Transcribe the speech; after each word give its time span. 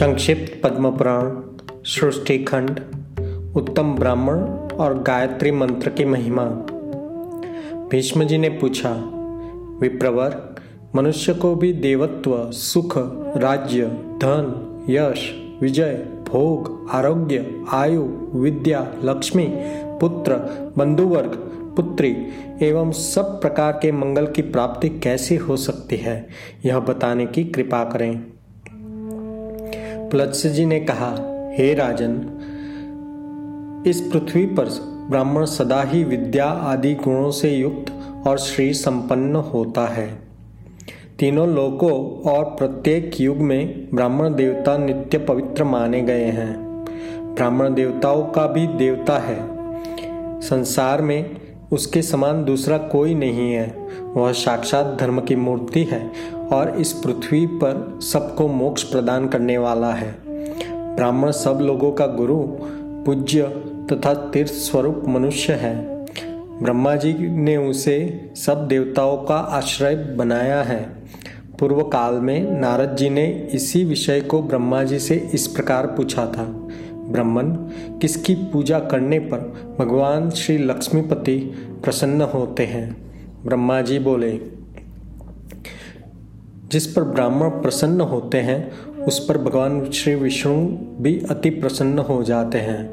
संक्षिप्त 0.00 0.60
पद्म 0.64 0.90
पुराण 0.90 1.40
सृष्टि 1.84 2.38
खंड, 2.38 2.70
उत्तम 3.56 3.94
ब्राह्मण 3.94 4.38
और 4.76 5.02
गायत्री 5.02 5.50
मंत्र 5.50 5.90
की 5.90 6.04
महिमा। 6.04 6.44
भीष्म 7.90 8.24
जी 8.24 8.38
ने 8.38 8.48
पूछा, 8.48 8.90
विप्रवर, 9.80 10.54
मनुष्य 10.94 11.34
को 11.34 11.54
भी 11.54 11.72
देवत्व, 11.72 12.50
सुख, 12.50 12.94
राज्य, 13.36 13.86
धन, 14.16 14.86
यश, 14.90 15.34
विजय, 15.60 15.94
भोग, 16.28 16.88
आरोग्य, 16.90 17.64
आयु, 17.72 18.02
विद्या, 18.34 18.92
लक्ष्मी, 19.04 19.48
पुत्र, 20.00 20.34
बंधुवर्ग, 20.78 21.32
पुत्री 21.76 22.16
एवं 22.62 22.92
सब 22.92 23.40
प्रकार 23.40 23.72
के 23.72 23.92
मंगल 23.92 24.26
की 24.26 24.42
प्राप्ति 24.42 24.88
कैसे 24.88 25.36
हो 25.36 25.56
सकती 25.56 25.96
है, 25.96 26.28
यह 26.64 26.78
बताने 26.78 27.26
की 27.26 27.44
कृपा 27.44 27.84
करें। 27.84 28.39
प्लत्स 30.10 30.46
जी 30.46 30.66
ने 30.66 30.80
कहा, 30.80 31.16
हे 31.58 31.74
राजन, 31.74 32.12
इस 33.86 34.00
पृथ्वी 34.00 34.46
पर 34.46 34.64
ब्राह्मण 35.10 35.44
सदा 35.44 35.82
ही 35.82 36.04
विद्या 36.04 36.46
आदि 36.46 36.94
गुणों 36.94 37.30
से 37.30 37.50
युक्त 37.50 37.92
और 38.26 38.38
श्री 38.38 38.72
संपन्न 38.72 39.36
होता 39.36 39.86
है। 39.86 40.18
तीनों 41.18 41.48
लोकों 41.48 42.20
और 42.30 42.44
प्रत्येक 42.44 43.20
युग 43.20 43.36
में 43.36 43.88
ब्राह्मण 43.94 44.34
देवता 44.34 44.78
नित्य 44.78 45.18
पवित्र 45.18 45.64
माने 45.64 46.00
गए 46.00 46.24
हैं। 46.24 46.84
ब्राह्मण 47.34 47.74
देवताओं 47.74 48.22
का 48.22 48.46
भी 48.46 48.66
देवता 48.66 49.18
है। 49.18 49.38
संसार 50.40 51.02
में 51.02 51.30
उसके 51.72 52.02
समान 52.02 52.44
दूसरा 52.44 52.78
कोई 52.78 53.14
नहीं 53.14 53.52
है। 53.52 53.88
वह 54.16 54.32
साक्षात 54.32 54.96
धर्म 55.00 55.20
की 55.20 55.36
मूर्ति 55.36 55.84
है 55.84 56.10
और 56.52 56.80
इस 56.80 56.92
पृथ्वी 56.92 57.46
पर 57.46 57.98
सबको 58.02 58.48
मोक्ष 58.48 58.82
प्रदान 58.82 59.28
करने 59.28 59.58
वाला 59.58 59.92
है। 59.92 60.18
ब्राह्मण 60.96 61.30
सब 61.30 61.58
लोगों 61.62 61.92
का 61.92 62.06
गुरु, 62.06 62.38
पूज्य 63.04 63.42
तथा 63.92 64.14
तीर्थ 64.14 64.50
स्वरूप 64.50 65.02
मनुष्य 65.08 65.52
है। 65.52 66.04
ब्रह्मा 66.62 66.96
जी 66.96 67.14
ने 67.28 67.56
उसे 67.56 68.30
सब 68.36 68.68
देवताओं 68.68 69.16
का 69.16 69.36
आश्रय 69.36 69.96
बनाया 69.96 70.62
है। 70.62 70.92
पूर्व 71.58 71.82
काल 71.82 72.14
में 72.14 72.60
नारद 72.60 72.96
जी 72.96 73.10
ने 73.10 73.48
इसी 73.54 73.84
विषय 73.84 74.20
को 74.20 74.42
ब्रह्मा 74.42 74.82
जी 74.82 74.98
से 74.98 75.30
इस 75.34 75.46
प्रकार 75.46 75.86
पूछा 75.86 76.26
था। 76.26 76.44
ब्राह्मण, 76.94 77.54
किसकी 77.98 78.34
पूजा 78.34 78.78
करने 78.78 79.18
पर 79.18 79.38
भगवान 79.78 80.30
श्री 80.30 80.58
लक्ष्मीपति 80.58 81.38
प्रसन्न 81.84 82.22
होते 82.22 82.66
हैं? 82.66 83.12
ब्रह्मा 83.46 83.80
जी 83.80 83.98
बोले 83.98 84.59
जिस 86.72 86.86
पर 86.86 87.02
ब्राह्मण 87.02 87.48
प्रसन्न 87.48 88.00
होते 88.00 88.38
हैं, 88.38 88.86
उस 89.04 89.26
पर 89.28 89.38
भगवान 89.38 89.90
श्री 89.90 90.14
विष्णु 90.14 90.54
भी 91.00 91.22
अति 91.30 91.50
प्रसन्न 91.50 91.98
हो 91.98 92.22
जाते 92.22 92.58
हैं। 92.58 92.88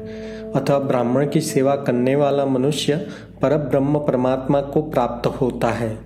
अतः 0.52 0.78
ब्राह्मण 0.78 1.28
की 1.28 1.40
सेवा 1.40 1.76
करने 1.76 2.16
वाला 2.16 2.46
मनुष्य 2.46 2.96
पर 3.42 3.56
ब्रह्म 3.56 3.98
परमात्मा 3.98 4.60
को 4.60 4.82
प्राप्त 4.82 5.26
होता 5.26 5.68
है। 5.68 5.96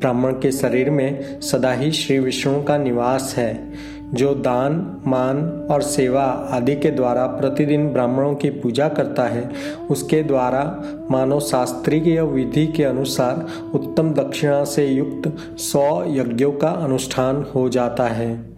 ब्राह्मण 0.00 0.32
के 0.32 0.52
शरीर 0.52 0.90
में 0.90 1.40
सदा 1.40 1.72
ही 1.72 1.92
श्री 1.92 2.18
विष्णु 2.18 2.62
का 2.62 2.78
निवास 2.78 3.34
है। 3.36 3.72
जो 4.14 4.34
दान, 4.34 5.02
मान 5.06 5.68
और 5.70 5.82
सेवा 5.82 6.22
आदि 6.22 6.76
के 6.76 6.90
द्वारा 6.90 7.26
प्रतिदिन 7.26 7.88
ब्राह्मणों 7.88 8.34
की 8.34 8.50
पूजा 8.50 8.88
करता 8.88 9.22
है, 9.22 9.50
उसके 9.90 10.22
द्वारा 10.22 10.82
मानव 11.10 11.40
शास्त्रीय 11.40 12.22
विधि 12.22 12.66
के 12.66 12.84
अनुसार 12.84 13.46
उत्तम 13.74 14.12
दक्षिणा 14.12 14.64
से 14.64 14.86
युक्त 14.86 15.36
सौ 15.58 16.04
यज्ञों 16.06 16.52
का 16.52 16.68
अनुष्ठान 16.68 17.46
हो 17.54 17.68
जाता 17.68 18.04
है। 18.04 18.54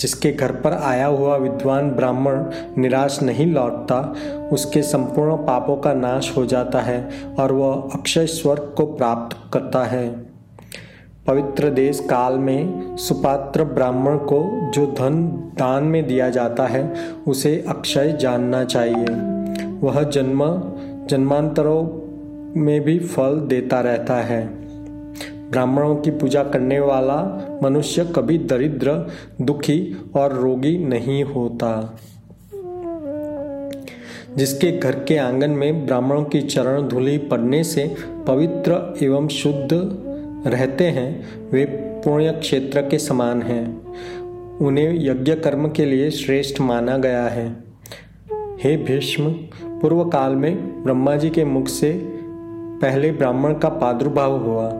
जिसके 0.00 0.32
घर 0.32 0.52
पर 0.52 0.72
आया 0.72 1.06
हुआ 1.06 1.36
विद्वान 1.36 1.90
ब्राह्मण 1.90 2.44
निराश 2.78 3.22
नहीं 3.22 3.46
लौटता, 3.46 4.14
उसके 4.52 4.82
संपूर्ण 4.82 5.36
पापों 5.36 5.76
का 5.76 5.92
नाश 5.92 6.34
हो 6.36 6.46
जाता 6.46 6.80
है 6.80 7.10
और 7.38 7.52
वह 7.52 7.88
अक्षय 7.94 8.26
स्वर्ग 8.26 8.74
को 8.76 8.86
प्राप्त 8.86 9.36
करता 9.52 9.84
है। 9.84 10.27
पवित्र 11.28 11.70
देश 11.70 12.00
काल 12.00 12.38
में 12.38 12.96
सुपात्र 12.96 13.64
ब्राह्मण 13.64 14.16
को 14.16 14.70
जो 14.70 14.86
धन 14.86 15.26
दान 15.58 15.84
में 15.84 16.06
दिया 16.06 16.30
जाता 16.30 16.66
है, 16.66 16.94
उसे 17.28 17.64
अक्षय 17.68 18.18
जानना 18.20 18.64
चाहिए। 18.64 19.04
वह 19.80 20.02
जन्म, 20.02 20.62
जन्मांतरों 21.06 22.08
में 22.60 22.80
भी 22.80 22.98
फल 22.98 23.40
देता 23.40 23.80
रहता 23.80 24.14
है। 24.14 24.46
ब्राह्मणों 25.50 25.96
की 25.96 26.10
पूजा 26.10 26.42
करने 26.42 26.80
वाला 26.80 27.48
मनुष्य 27.62 28.04
कभी 28.16 28.38
दरिद्र, 28.38 29.06
दुखी 29.40 29.96
और 30.16 30.32
रोगी 30.32 30.78
नहीं 30.78 31.24
होता। 31.24 31.98
जिसके 34.36 34.78
घर 34.78 34.92
के 34.92 35.16
आँगन 35.16 35.50
में 35.50 35.86
ब्राह्मणों 35.86 36.24
की 36.24 36.40
चरण 36.40 36.82
धूलि 36.82 37.18
पड़ने 37.18 37.64
से 37.64 37.94
पवित्र 38.26 38.94
एवं 39.02 39.28
शुद्ध 39.28 40.04
रहते 40.46 40.84
हैं, 40.84 41.26
वे 41.50 41.64
पुण्य 42.04 42.32
क्षेत्र 42.32 42.82
के 42.82 42.98
समान 42.98 43.42
हैं। 43.42 43.82
उन्हें 44.58 44.94
यज्ञ 44.94 45.34
कर्म 45.34 45.68
के 45.68 45.84
लिए 45.84 46.10
श्रेष्ठ 46.10 46.60
माना 46.60 46.98
गया 46.98 47.28
है। 47.28 47.56
हे 48.32 48.76
भीष्म 48.76 49.30
पूर्व 49.64 50.04
काल 50.04 50.36
में 50.36 50.82
ब्रह्मा 50.84 51.16
जी 51.16 51.30
के 51.30 51.44
मुख 51.44 51.68
से 51.68 51.92
पहले 52.82 53.12
ब्राह्मण 53.12 53.54
का 53.54 53.68
प्रादुर्भाव 53.68 54.36
हुआ, 54.44 54.70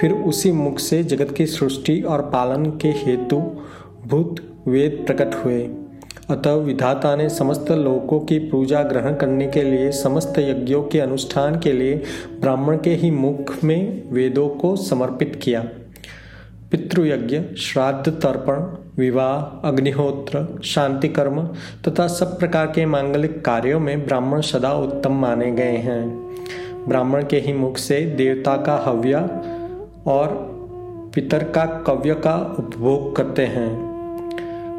फिर 0.00 0.12
उसी 0.12 0.52
मुख 0.52 0.78
से 0.78 1.04
जगत 1.04 1.34
की 1.36 1.46
सृष्टि 1.46 2.00
और 2.00 2.22
पालन 2.22 2.66
के 2.66 2.88
हेतु 2.88 3.36
भूत, 4.06 4.36
वेद 4.68 5.04
प्रकट 5.06 5.34
हुए। 5.34 5.70
अतः 6.32 6.52
विधाता 6.52 7.16
ने 7.16 7.28
समस्त 7.28 7.70
लोकों 7.70 8.20
की 8.20 8.38
पूजा 8.38 8.82
ग्रहण 8.82 9.14
करने 9.14 9.46
के 9.46 9.62
लिए, 9.62 9.90
समस्त 9.90 10.38
यज्ञों 10.38 10.82
के 10.82 11.00
अनुष्ठान 11.00 11.58
के 11.58 11.72
लिए 11.72 12.02
ब्राह्मण 12.40 12.76
के 12.76 12.90
ही 12.90 13.10
मुख 13.10 13.64
में 13.64 14.10
वेदों 14.12 14.48
को 14.48 14.76
समर्पित 14.76 15.40
किया। 15.42 15.60
पितृयज्ञ, 16.70 17.56
श्राद्ध, 17.56 18.12
तर्पण, 18.12 18.76
विवाह, 18.98 19.68
अग्निहोत्र 19.68 20.60
शांति 20.64 21.08
कर्म 21.08 21.42
तथा 21.88 22.06
सब 22.06 22.38
प्रकार 22.38 22.66
के 22.66 22.86
मांगलिक 22.86 23.44
कार्यों 23.44 23.80
में 23.80 24.06
ब्राह्मण 24.06 24.40
सदा 24.40 24.72
उत्तम 24.72 25.12
माने 25.12 25.52
गए 25.52 25.76
हैं। 25.76 26.34
ब्राह्मण 26.88 27.24
के 27.24 27.36
ही 27.36 27.52
मुख 27.52 27.76
से 27.76 28.00
देवता 28.00 28.56
का 28.56 28.84
हव्य 28.86 29.16
और 30.06 30.52
पितर 31.14 31.44
का 31.44 31.64
कव्य 31.64 32.14
का 32.14 32.56
उपभोग 32.58 33.16
करते 33.16 33.46
हैं। 33.46 33.91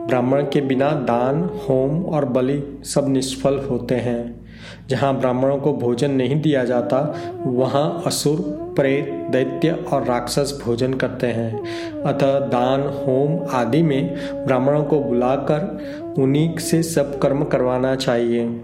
ब्राह्मण 0.08 0.42
के 0.42 0.62
बिना 0.62 0.92
दान, 0.92 1.50
होम 1.70 2.06
और 2.06 2.26
बलि 2.26 2.82
सब 2.84 3.10
निष्फल 3.10 3.60
होते 3.60 3.96
हैं। 3.96 4.44
जहाँ 4.90 5.20
ब्राह्मणों 5.20 5.58
को 5.58 5.74
भोजन 5.74 6.12
नहीं 6.12 6.42
दिया 6.42 6.66
जाता, 6.66 7.16
वहाँ 7.46 8.04
असुर, 8.06 8.38
प्रेत, 8.76 9.32
दैत्य 9.32 9.72
और 9.94 10.04
राक्षस 10.04 10.62
भोजन 10.66 10.94
करते 10.94 11.28
हैं। 11.28 11.64
अतः 12.02 12.40
दान, 12.40 12.82
होम 12.82 13.48
आदि 13.52 13.84
में 13.84 14.16
ब्राह्मणों 14.46 14.84
को 14.84 15.00
बुलाकर 15.00 15.84
उन्हीं 16.20 16.58
से 16.58 16.84
सब 16.84 17.20
कर्म 17.20 17.44
करवाना 17.44 17.96
चाहिए। 17.96 18.62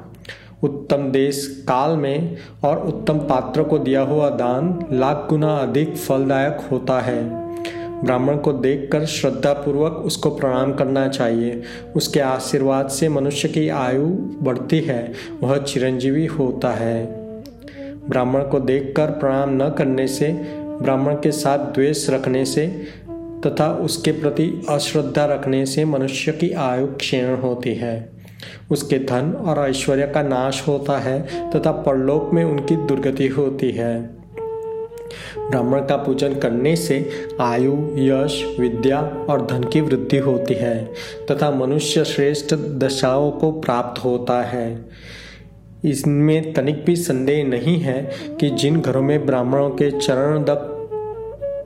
उत्तम 0.64 0.98
देश 0.98 1.66
काल 1.68 1.98
में 1.98 2.38
और 2.64 2.80
उत्तम 2.80 3.18
पात्र 3.18 3.64
को 3.64 3.78
दिया 3.78 4.02
हुआ 4.02 4.30
दान 4.30 4.86
लाख 4.92 5.28
गुना 5.30 5.58
अधिक 5.58 5.98
फलदायक 5.98 6.58
होता 6.72 7.00
है। 7.00 7.39
ब्राह्मण 8.04 8.38
को 8.38 8.54
देखकर 8.54 9.06
श्रद्धा 9.06 9.54
पूर्वक 9.54 9.92
उसको 9.92 10.30
प्रणाम 10.30 10.74
करना 10.74 11.08
चाहिए। 11.08 11.62
उसके 11.96 12.20
आशीर्वाद 12.20 12.88
से 12.88 13.10
मनुष्य 13.10 13.48
की 13.48 13.70
आयु 13.70 14.06
बढ़ती 14.42 14.80
है, 14.80 15.14
वह 15.44 15.58
चिरंजीवी 15.58 16.26
होता 16.26 16.70
है। 16.70 17.06
ब्राह्मण 18.10 18.40
को 18.40 18.60
देखकर 18.60 19.06
प्रणाम 19.06 19.50
न 19.64 19.70
करने 19.70 20.08
से, 20.08 20.28
ब्राह्मण 20.82 21.14
के 21.14 21.32
साथ 21.32 21.58
द्वेष 21.58 22.10
रखने 22.10 22.46
से 22.46 22.68
तथा 23.46 23.74
उसके 23.74 24.12
प्रति 24.12 24.66
अश्रद्धा 24.70 25.26
रखने 25.26 25.66
से 25.66 25.86
मनुष्य 25.86 26.32
की 26.32 26.52
आयु 26.52 26.88
क्षीण 26.88 27.36
होती 27.36 27.76
है। 27.76 28.10
उसके 28.72 29.00
धन 29.00 29.32
और 29.32 29.70
ऐश्वर्य 29.70 30.08
का 30.08 30.24
नाश 30.24 30.68
होता 30.68 31.00
है 31.00 31.22
तथा 31.52 31.72
परलोक 31.72 32.34
में 32.34 32.44
उनकी 32.44 32.76
दुर्गति 32.76 33.28
होती 33.28 33.72
है। 33.72 34.19
ब्राह्मण 35.40 35.80
का 35.80 35.96
पूजन 35.96 36.34
करने 36.34 36.76
से 36.76 37.10
आयु, 37.42 37.74
यश, 37.98 38.58
विद्या 38.60 39.02
और 39.30 39.46
धन 39.46 39.64
की 39.64 39.82
वृद्धि 39.82 40.18
होती 40.18 40.54
है 40.54 40.94
तथा 41.32 41.52
मनुष्य 41.52 42.06
श्रेष्ठ 42.06 42.54
दशाओं 42.54 43.32
को 43.32 43.52
प्राप्त 43.52 44.04
होता 44.04 44.42
है। 44.42 44.86
इसमें 45.86 46.54
तनिक 46.54 46.86
भी 46.86 46.96
संदेह 46.96 47.44
नहीं 47.44 47.80
है 47.80 48.10
कि 48.40 48.50
जिन 48.50 48.82
घरों 48.82 49.02
में 49.02 49.26
ब्राह्मणों 49.26 49.70
के 49.70 49.92
चरण 49.92 50.44
दक 50.44 50.76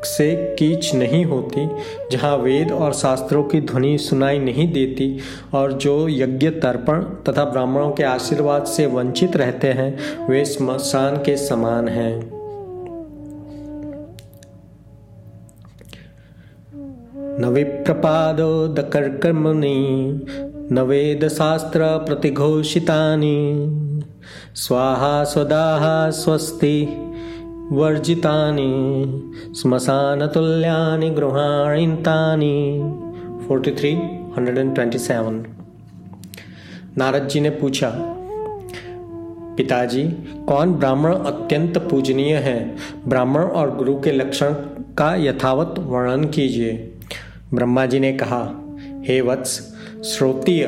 से 0.06 0.56
कीच 0.60 0.96
नहीं 0.96 1.25
होती, 1.25 1.69
जहाँ 2.12 2.38
वेद 2.38 2.72
और 2.72 2.94
शास्त्रों 2.94 3.44
की 3.44 3.62
ध्वनि 3.62 3.98
सुनाई 3.98 4.39
नहीं 4.39 4.72
देती 4.74 5.19
और 5.54 5.74
जो 5.74 6.10
यज्ञ 6.10 6.50
तर्पण 6.50 7.01
तथा 7.01 7.46
ब्राह्मणों 7.46 7.92
के 7.92 8.04
आशीर्वाद 8.04 8.66
से 8.66 8.86
वंचित 8.86 9.36
रहते 9.36 9.68
हैं, 9.68 9.98
वे 10.28 10.46
स्मशान 10.46 11.16
के 11.16 11.38
समान 11.38 11.88
हैं। 11.88 12.32
न 17.39 17.45
विप्रपादोदकर्कर्मणि 17.45 20.21
न 20.71 20.80
वेदशास्त्र 20.80 21.85
प्रतिघोषितानि। 21.85 23.68
स्वाहा 24.56 25.24
स्वदाहा 25.24 26.09
स्वस्ति 26.09 26.88
वर्जितानि 27.71 28.74
श्मशानतुल्यानि 29.62 31.09
गृहाणितानि 31.09 32.81
forty 33.47 33.71
three 33.71 33.97
hundred 34.38 34.57
and 34.57 34.75
twenty 34.75 34.97
seven 34.97 35.45
Narad 36.97 37.27
ji 37.27 37.39
ने 37.39 37.50
पूछा, 37.50 38.09
पिताजी, 39.57 40.03
कौन 40.47 40.74
ब्राह्मण 40.74 41.13
अत्यंत 41.13 41.77
पूजनीय 41.77 42.36
है? 42.36 42.75
ब्राह्मण 43.07 43.41
और 43.41 43.77
गुरु 43.77 44.00
के 44.00 44.12
लक्षण 44.12 44.53
का 44.97 45.15
यथावत 45.15 45.75
वर्णन 45.79 46.25
कीजिए। 46.25 46.93
ब्रह्मा 47.53 47.85
जी 47.85 48.00
ने 48.00 48.13
कहा, 48.13 48.41
हे 49.07 49.21
वत्स 49.21 49.75
श्रोतीय 50.05 50.65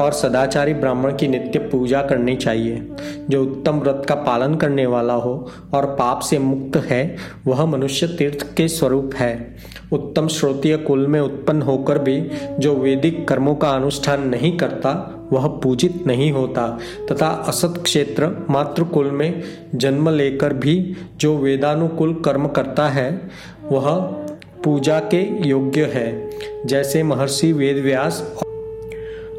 और 0.00 0.12
सदाचारी 0.12 0.74
ब्राह्मण 0.74 1.16
की 1.16 1.28
नित्य 1.28 1.58
पूजा 1.58 2.02
करनी 2.02 2.36
चाहिए। 2.36 2.88
जो 3.30 3.42
उत्तम 3.42 3.72
व्रत 3.72 4.06
का 4.08 4.14
पालन 4.14 4.54
करने 4.54 4.86
वाला 4.86 5.14
हो 5.14 5.50
और 5.74 5.86
पाप 5.86 6.20
से 6.20 6.38
मुक्त 6.38 6.76
है, 6.76 7.16
वह 7.46 7.64
मनुष्य 7.66 8.06
तीर्थ 8.06 8.54
के 8.56 8.68
स्वरूप 8.68 9.14
है। 9.14 9.56
उत्तम 9.92 10.28
श्रोतीय 10.28 10.76
कुल 10.76 11.06
में 11.06 11.20
उत्पन्न 11.20 11.62
होकर 11.62 11.98
भी 11.98 12.30
जो 12.58 12.74
वैदिक 12.74 13.28
कर्मों 13.28 13.54
का 13.54 13.70
अनुष्ठान 13.70 14.28
नहीं 14.28 14.56
करता, 14.58 15.18
वह 15.32 15.46
पूजित 15.46 16.06
नहीं 16.06 16.32
होता। 16.32 16.78
तथा 17.12 17.26
असत 17.26 17.74
क्षेत्र 17.82 18.46
मातृ 18.50 18.84
कुल 18.84 19.10
में 19.10 19.42
जन्म 19.74 20.08
लेकर 20.08 20.52
भी 20.52 20.94
जो 21.16 21.38
वेदानुकूल 21.38 22.14
कर्म 22.14 22.48
करता 22.48 22.88
है, 22.88 23.30
वह 23.70 24.21
पूजा 24.64 24.98
के 24.98 25.48
योग्य 25.48 25.84
है, 25.84 26.30
जैसे 26.66 27.02
महर्षि 27.02 27.52
वेदव्यास 27.52 28.34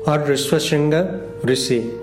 और 0.08 0.26
ऋष्वशृंग 0.30 0.94
ऋषि। 1.46 2.00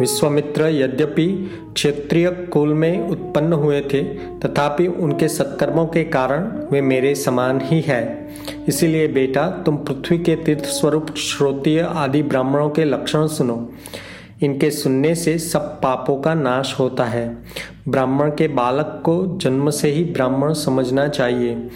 विश्वामित्र 0.00 0.62
यद्यपि 0.62 1.50
क्षेत्रीय 1.74 2.30
कुल 2.30 2.74
में 2.74 3.08
उत्पन्न 3.08 3.52
हुए 3.52 3.80
थे, 3.80 4.02
तथापि 4.38 4.86
उनके 4.86 5.28
सत्कर्मों 5.28 5.86
के 5.86 6.04
कारण 6.04 6.66
वे 6.72 6.80
मेरे 6.80 7.14
समान 7.14 7.60
ही 7.60 7.80
है। 7.80 8.28
इसीलिए 8.68 9.08
बेटा, 9.08 9.48
तुम 9.48 9.76
पृथ्वी 9.76 10.18
के 10.18 10.36
तीर्थ 10.36 10.64
स्वरूप 10.64 11.14
श्रोतीय 11.16 11.80
आदि 11.80 12.22
ब्राह्मणों 12.22 12.70
के 12.70 12.84
लक्षण 12.84 13.26
सुनो। 13.26 13.72
इनके 14.42 14.70
सुनने 14.70 15.14
से 15.14 15.38
सब 15.38 15.60
पापों 15.60 16.20
का 16.20 16.34
नाश 16.34 16.76
होता 16.78 17.04
है। 17.04 17.38
ब्राह्मण 17.88 18.30
के 18.30 18.48
बालक 18.48 19.02
को 19.04 19.38
जन्म 19.42 19.70
से 19.70 19.90
ही 19.90 20.04
ब्राह्मण 20.04 20.52
समझना 20.52 21.08
चाहिए। 21.08 21.68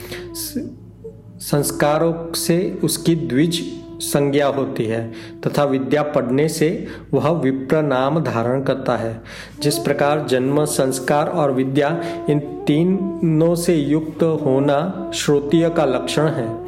संस्कारों 1.50 2.32
से 2.32 2.78
उसकी 2.84 3.14
द्विज 3.14 3.62
संज्ञा 4.00 4.46
होती 4.46 4.84
है, 4.84 5.12
तथा 5.46 5.64
विद्या 5.64 6.02
पढ़ने 6.02 6.48
से 6.48 6.87
वह 7.14 7.31
विप्र 7.31 7.82
नाम 7.82 8.20
धारण 8.20 8.62
करता 8.62 8.96
है। 8.96 9.22
जिस 9.62 9.78
प्रकार 9.78 10.26
जन्म, 10.28 10.64
संस्कार 10.64 11.28
और 11.28 11.52
विद्या 11.52 12.02
इन 12.31 12.38
तीनों 12.38 13.54
से 13.54 13.75
युक्त 13.75 14.22
होना 14.22 15.10
श्रोतीय 15.14 15.70
का 15.70 15.84
लक्षण 15.84 16.28
है। 16.28 16.58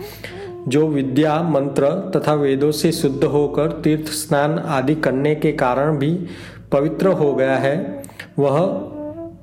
जो 0.69 0.89
विद्या, 0.89 1.43
मंत्र 1.43 2.13
तथा 2.17 2.35
वेदों 2.35 2.71
से 2.71 2.93
शुद्ध 2.93 3.25
होकर 3.25 3.73
तीर्थ 3.73 4.09
स्नान 4.09 4.59
आदि 4.59 4.95
करने 4.95 5.35
के 5.35 5.53
कारण 5.53 5.99
भी 5.99 6.27
पवित्र 6.73 7.09
हो 7.09 7.35
गया 7.35 7.57
है, 7.57 8.03
वह 8.39 8.59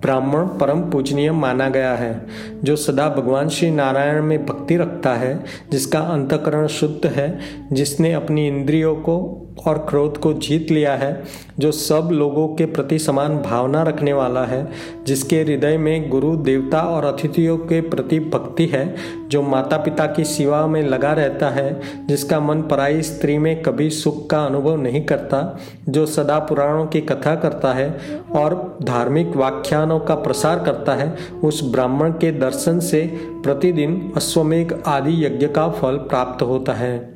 ब्राह्मण 0.02 0.46
परम 0.46 0.82
पूजनीय 0.82 1.32
माना 1.32 1.70
गया 1.70 1.96
है, 1.96 2.26
जो 2.64 2.76
सदा 2.76 3.10
भगवान 3.10 3.50
श्री 3.50 3.72
नारायण 3.72 4.24
में 4.24 4.46
भक्ति 4.46 4.78
रखता 4.78 5.14
है, 5.14 5.44
जिसका 5.72 6.00
अंतकरण 6.00 6.68
शुद्ध 6.68 7.06
है, 7.06 7.40
जिसने 7.72 8.14
अपनी 8.14 8.48
इंद्रियों 8.48 8.96
को 8.96 9.42
और 9.68 9.78
क्रोध 9.90 10.18
को 10.18 10.34
जीत 10.34 10.72
लिया 10.72 10.96
है, 10.96 11.24
जो 11.60 11.72
सब 11.72 12.10
लोगों 12.12 12.48
के 12.48 12.66
प्रति 12.66 13.00
समान 13.00 13.38
भावना 13.38 13.84
रखने 13.84 14.14
वाला 14.14 14.46
है, 14.46 14.68
जिसके 15.08 15.42
हृदय 15.42 15.78
में 15.78 16.10
गुरु, 16.10 16.36
देवता 16.36 16.82
और 16.82 17.06
अतिथियों 17.06 17.58
के 17.58 17.82
प्रति 17.82 18.20
भक्ति 18.20 18.66
है, 18.66 18.96
जो 19.30 19.42
माता 19.42 19.78
पिता 19.78 20.06
की 20.06 20.24
सेवा 20.24 20.68
में 20.68 20.82
लगा 20.84 21.14
रहता 21.14 21.50
है, 21.50 21.82
जिसका 22.08 22.40
मन 22.40 22.62
पराई 22.62 23.02
स्त्री 23.02 23.38
में 23.38 23.62
कभी 23.62 23.90
सुख 23.90 24.30
का 24.30 24.44
अनुभव 24.44 24.76
नहीं 24.76 25.06
करता, 25.06 25.60
जो 25.90 26.06
सदा 26.06 26.40
पुराणों 26.40 26.86
की 26.86 27.02
कथा 27.02 27.36
करता 27.36 27.74
है 27.74 28.22
और 28.36 28.78
धार्मिक 28.84 29.28
व्याख्यानों 29.28 30.00
का 30.00 30.16
प्रसार 30.16 30.60
करता 30.60 30.94
है, 30.94 31.18
उस 31.44 31.72
ब्राह्मण 31.72 32.12
के 32.12 32.32
दर्शन 32.32 32.80
से 32.80 33.02
प्रतिदिन 33.24 34.14
अश्वमेघ 34.16 34.74
आदि 34.88 35.26
यज्ञ 35.26 35.48
का 35.48 35.70
फल 35.70 35.98
प्राप्त 35.98 36.44
होता 36.44 36.74
है। 36.74 37.15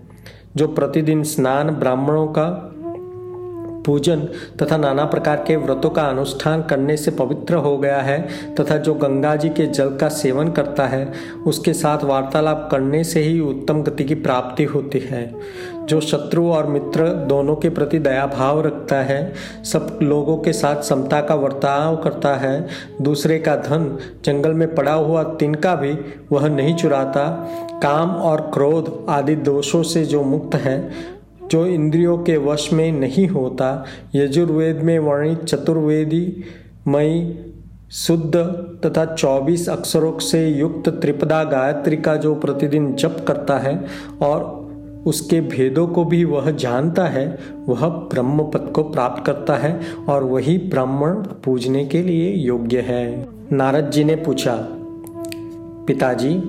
जो 0.56 0.68
प्रतिदिन 0.68 1.24
स्नान, 1.24 1.69
ब्राह्मणों 1.69 2.28
का 2.28 2.75
पूजन 3.86 4.19
तथा 4.62 4.78
नाना 4.78 5.06
प्रकार 5.06 5.44
के 5.48 5.56
व्रतों 5.56 5.90
का 5.90 6.04
अनुष्ठान 6.04 6.63
करने 6.63 6.98
से 6.98 7.12
पवित्र 7.12 7.56
हो 7.56 7.78
गया 7.78 8.01
है 8.01 8.28
तथा 8.56 8.78
जो 8.78 8.94
गंगा 8.94 9.36
जी 9.36 9.50
के 9.50 9.66
जल 9.68 9.90
का 9.98 10.10
सेवन 10.10 10.51
करता 10.51 10.88
है, 10.88 11.13
उसके 11.48 11.74
साथ 11.74 12.04
वार्तालाप 12.04 12.68
करने 12.72 13.04
से 13.04 13.19
ही 13.19 13.40
उत्तम 13.40 13.81
गति 13.84 14.04
की 14.04 14.16
प्राप्ति 14.16 14.63
होती 14.63 15.00
है। 15.00 15.36
जो 15.86 16.01
शत्रु 16.01 16.48
और 16.48 16.68
मित्र 16.68 17.07
दोनों 17.07 17.56
के 17.56 17.69
प्रति 17.69 18.00
दया 18.00 18.25
भाव 18.28 18.62
रखता 18.62 18.95
है, 18.95 19.34
सब 19.63 20.00
लोगों 20.02 20.38
के 20.38 20.54
साथ 20.54 20.81
समता 20.81 21.22
का 21.22 21.36
वर्ताव 21.36 21.95
करता 21.95 22.36
है, 22.36 22.68
दूसरे 23.02 23.40
का 23.40 23.56
धन 23.56 23.98
जंगल 24.25 24.54
में 24.54 24.75
पड़ा 24.75 24.94
हुआ 24.94 25.24
तिनका 25.24 25.75
भी 25.75 25.98
वह 26.31 26.48
नहीं 26.48 26.75
चुराता। 26.75 27.50
काम 27.84 28.10
और 28.10 28.42
क्रोध 28.54 29.06
आदि 29.10 29.36
दोषों 29.36 29.84
से 29.84 30.06
जो 30.06 30.24
मुक्त 30.24 30.56
है, 30.56 30.92
जो 31.52 31.66
इंद्रियों 31.66 32.18
के 32.18 32.38
वश 32.38 32.74
में 32.74 32.92
नहीं 32.92 33.28
होता, 33.28 33.86
यजुर्वेद 34.16 34.78
में 34.78 35.00
वर्णित 35.00 35.44
चतुर्वेदी, 35.44 36.44
मई, 36.88 37.40
शुद्ध 37.92 38.36
तथा 38.86 39.16
24 39.16 39.70
अक्षरों 39.70 40.20
से 40.20 40.48
युक्त 40.50 40.90
त्रिपदा 40.90 41.44
गायत्री 41.44 41.98
का 41.98 42.16
जो 42.16 42.36
प्रतिदिन 42.36 42.94
जप 42.94 43.26
करता 43.28 43.58
है 43.58 43.86
और 44.22 44.60
उसके 45.06 45.42
भेदों 45.42 45.88
को 45.88 46.06
भी 46.06 46.24
वह 46.24 46.52
जानता 46.52 47.06
है, 47.06 47.40
वह 47.68 47.88
ब्रह्म 47.88 48.44
पद 48.44 48.72
को 48.76 48.84
प्राप्त 48.84 49.26
करता 49.26 49.56
है 49.56 49.80
और 50.10 50.24
वही 50.24 50.58
ब्राह्मण 50.58 51.14
पूजने 51.14 51.86
के 51.86 52.02
लिए 52.02 52.34
योग्य 52.34 52.80
है। 52.80 53.28
नारद 53.52 53.90
जी 53.90 54.04
ने 54.04 54.16
पूछा, 54.16 54.58
पिताजी 55.88 56.42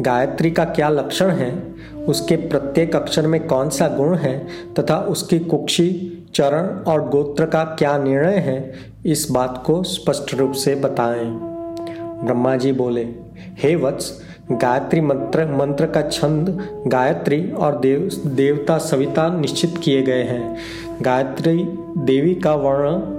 गायत्री 0.00 0.50
का 0.50 0.64
क्या 0.64 0.88
लक्षण 0.88 1.30
है? 1.30 1.74
उसके 2.08 2.36
प्रत्येक 2.36 2.96
अक्षर 2.96 3.26
में 3.26 3.46
कौन 3.46 3.68
सा 3.68 3.88
गुण 3.88 4.14
है? 4.16 4.46
तथा 4.78 4.96
उसकी 4.96 5.38
कुक्षी, 5.38 6.14
चरण 6.34 6.92
और 6.92 7.08
गोत्र 7.08 7.46
का 7.46 7.64
क्या 7.64 7.98
निर्णय 7.98 8.36
है? 8.36 8.72
इस 9.06 9.30
बात 9.30 9.62
को 9.66 9.82
स्पष्ट 9.82 10.34
रूप 10.34 10.52
से 10.52 10.74
बताएँ। 10.74 11.24
ब्रह्मा 12.24 12.56
जी 12.56 12.72
बोले, 12.72 13.02
हे 13.38 13.76
वत्स, 13.76 14.22
गायत्री 14.52 15.00
मंत्र 15.00 15.46
मंत्र 15.46 15.86
का 15.86 16.02
छंद, 16.02 16.68
गायत्री 16.86 17.52
और 17.52 17.80
देव, 17.80 18.10
देवता 18.26 18.78
सविता 18.78 19.38
निश्चित 19.40 19.74
किए 19.82 20.02
गए 20.02 20.22
हैं। 20.22 20.56
गायत्री 21.02 21.64
देवी 21.98 22.34
का 22.34 22.54
वर्ण 22.54 23.18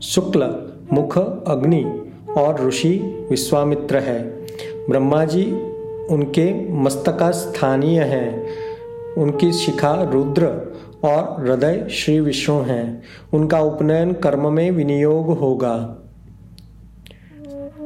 शुक्ल, 0.00 0.68
मुख 0.92 1.18
अग्नि 1.48 2.12
और 2.38 2.68
ऋषि 2.68 3.26
विश्वामित्र 3.30 3.98
है। 3.98 4.46
ब्रह्मा 4.90 5.24
जी 5.24 5.62
उनके 6.10 6.72
मस्तका 6.72 7.30
स्थानीय 7.30 8.00
हैं। 8.00 8.46
उनकी 9.18 9.52
शिखा 9.52 10.02
रुद्र 10.02 10.46
और 11.04 11.46
हृदय 11.46 11.86
श्री 11.90 12.20
विष्णु 12.20 12.60
हैं। 12.60 13.02
उनका 13.32 13.60
उपनयन 13.60 14.12
कर्म 14.12 14.52
में 14.52 14.70
विनियोग 14.70 15.38
होगा। 15.38 16.04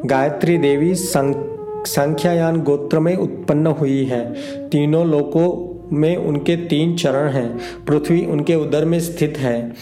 गायत्री 0.04 0.58
देवी 0.58 0.94
संख्यायान 0.94 2.62
गोत्र 2.62 2.98
में 2.98 3.16
उत्पन्न 3.16 3.66
हुई 3.66 4.04
है। 4.04 4.32
तीनों 4.68 5.06
लोकों 5.06 5.72
में 5.96 6.16
उनके 6.16 6.56
तीन 6.56 6.96
चरण 6.96 7.28
हैं। 7.28 7.58
पृथ्वी 7.88 8.26
उनके 8.26 8.54
उदर 8.54 8.84
में 8.84 9.00
स्थित 9.00 9.34
है। 9.38 9.72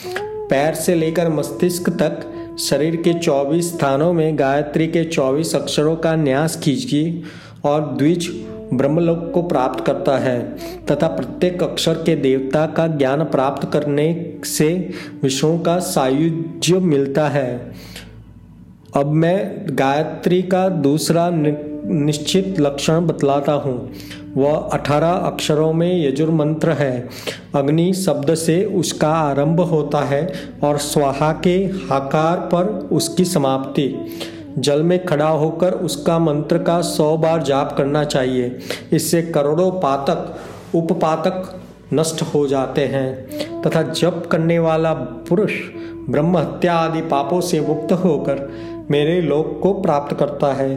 पैर 0.50 0.74
से 0.74 0.94
लेकर 0.94 1.28
मस्तिष्क 1.28 1.90
तक, 1.90 2.32
शरीर 2.58 2.96
के 2.96 3.14
24 3.14 3.76
स्थानों 3.76 4.12
में 4.12 4.38
गायत्री 4.38 4.86
के 4.86 5.04
24 5.04 5.54
अक्षरों 5.56 5.96
का 5.96 6.16
न्यास 6.16 6.56
कीजिए। 6.56 7.22
और 7.64 7.80
द्विज 7.98 8.28
ब्रह्मलोक 8.74 9.30
को 9.34 9.42
प्राप्त 9.42 9.84
करता 9.84 10.18
है 10.18 10.40
तथा 10.86 11.06
प्रत्येक 11.06 11.62
अक्षर 11.62 11.94
के 11.94 12.16
देवता 12.16 12.66
का 12.66 12.86
ज्ञान 12.86 13.24
प्राप्त 13.24 13.70
करने 13.72 14.36
से 14.44 14.90
विष्णु 15.22 15.58
का 15.58 15.78
सायुज्य 15.78 16.78
मिलता 16.78 17.28
है। 17.28 17.72
अब 18.96 19.06
मैं 19.06 19.66
गायत्री 19.70 20.42
का 20.42 20.68
दूसरा 20.68 21.30
निश्चित 21.32 22.60
लक्षण 22.60 23.06
बतलाता 23.06 23.52
हूँ। 23.52 23.90
वह 24.36 24.56
अठारह 24.72 25.10
अक्षरों 25.10 25.72
में 25.72 26.08
यजुर्मंत्र 26.08 26.72
है। 26.72 27.08
अग्नि 27.54 27.92
शब्द 27.94 28.34
से 28.34 28.64
उसका 28.64 29.08
आरंभ 29.08 29.60
होता 29.60 30.00
है 30.00 30.32
और 30.64 30.78
स्वाहा 30.78 31.32
के 31.32 31.56
हाकार 31.90 32.36
पर 32.36 32.66
उसकी 32.92 33.24
समाप्ति। 33.24 33.94
जल 34.58 34.82
में 34.82 35.04
खड़ा 35.06 35.28
होकर 35.28 35.72
उसका 35.80 36.18
मंत्र 36.18 36.58
का 36.58 36.80
सौ 36.80 37.16
बार 37.16 37.42
जाप 37.42 37.74
करना 37.76 38.04
चाहिए। 38.04 38.58
इससे 38.92 39.22
करोड़ों 39.22 39.70
पातक, 39.80 40.38
उपपातक 40.74 41.60
नष्ट 41.94 42.22
हो 42.24 42.46
जाते 42.46 42.84
हैं 42.86 43.62
तथा 43.62 43.82
जप 43.82 44.22
करने 44.32 44.58
वाला 44.58 44.92
पुरुष 45.28 45.52
ब्रह्म 46.10 46.38
हत्या 46.38 46.74
आदि 46.74 47.00
पापों 47.02 47.40
से 47.40 47.60
मुक्त 47.60 47.92
होकर 47.94 48.36
मेरे 48.90 49.20
लोक 49.20 49.58
को 49.62 49.72
प्राप्त 49.72 50.16
करता 50.16 50.52
है। 50.52 50.70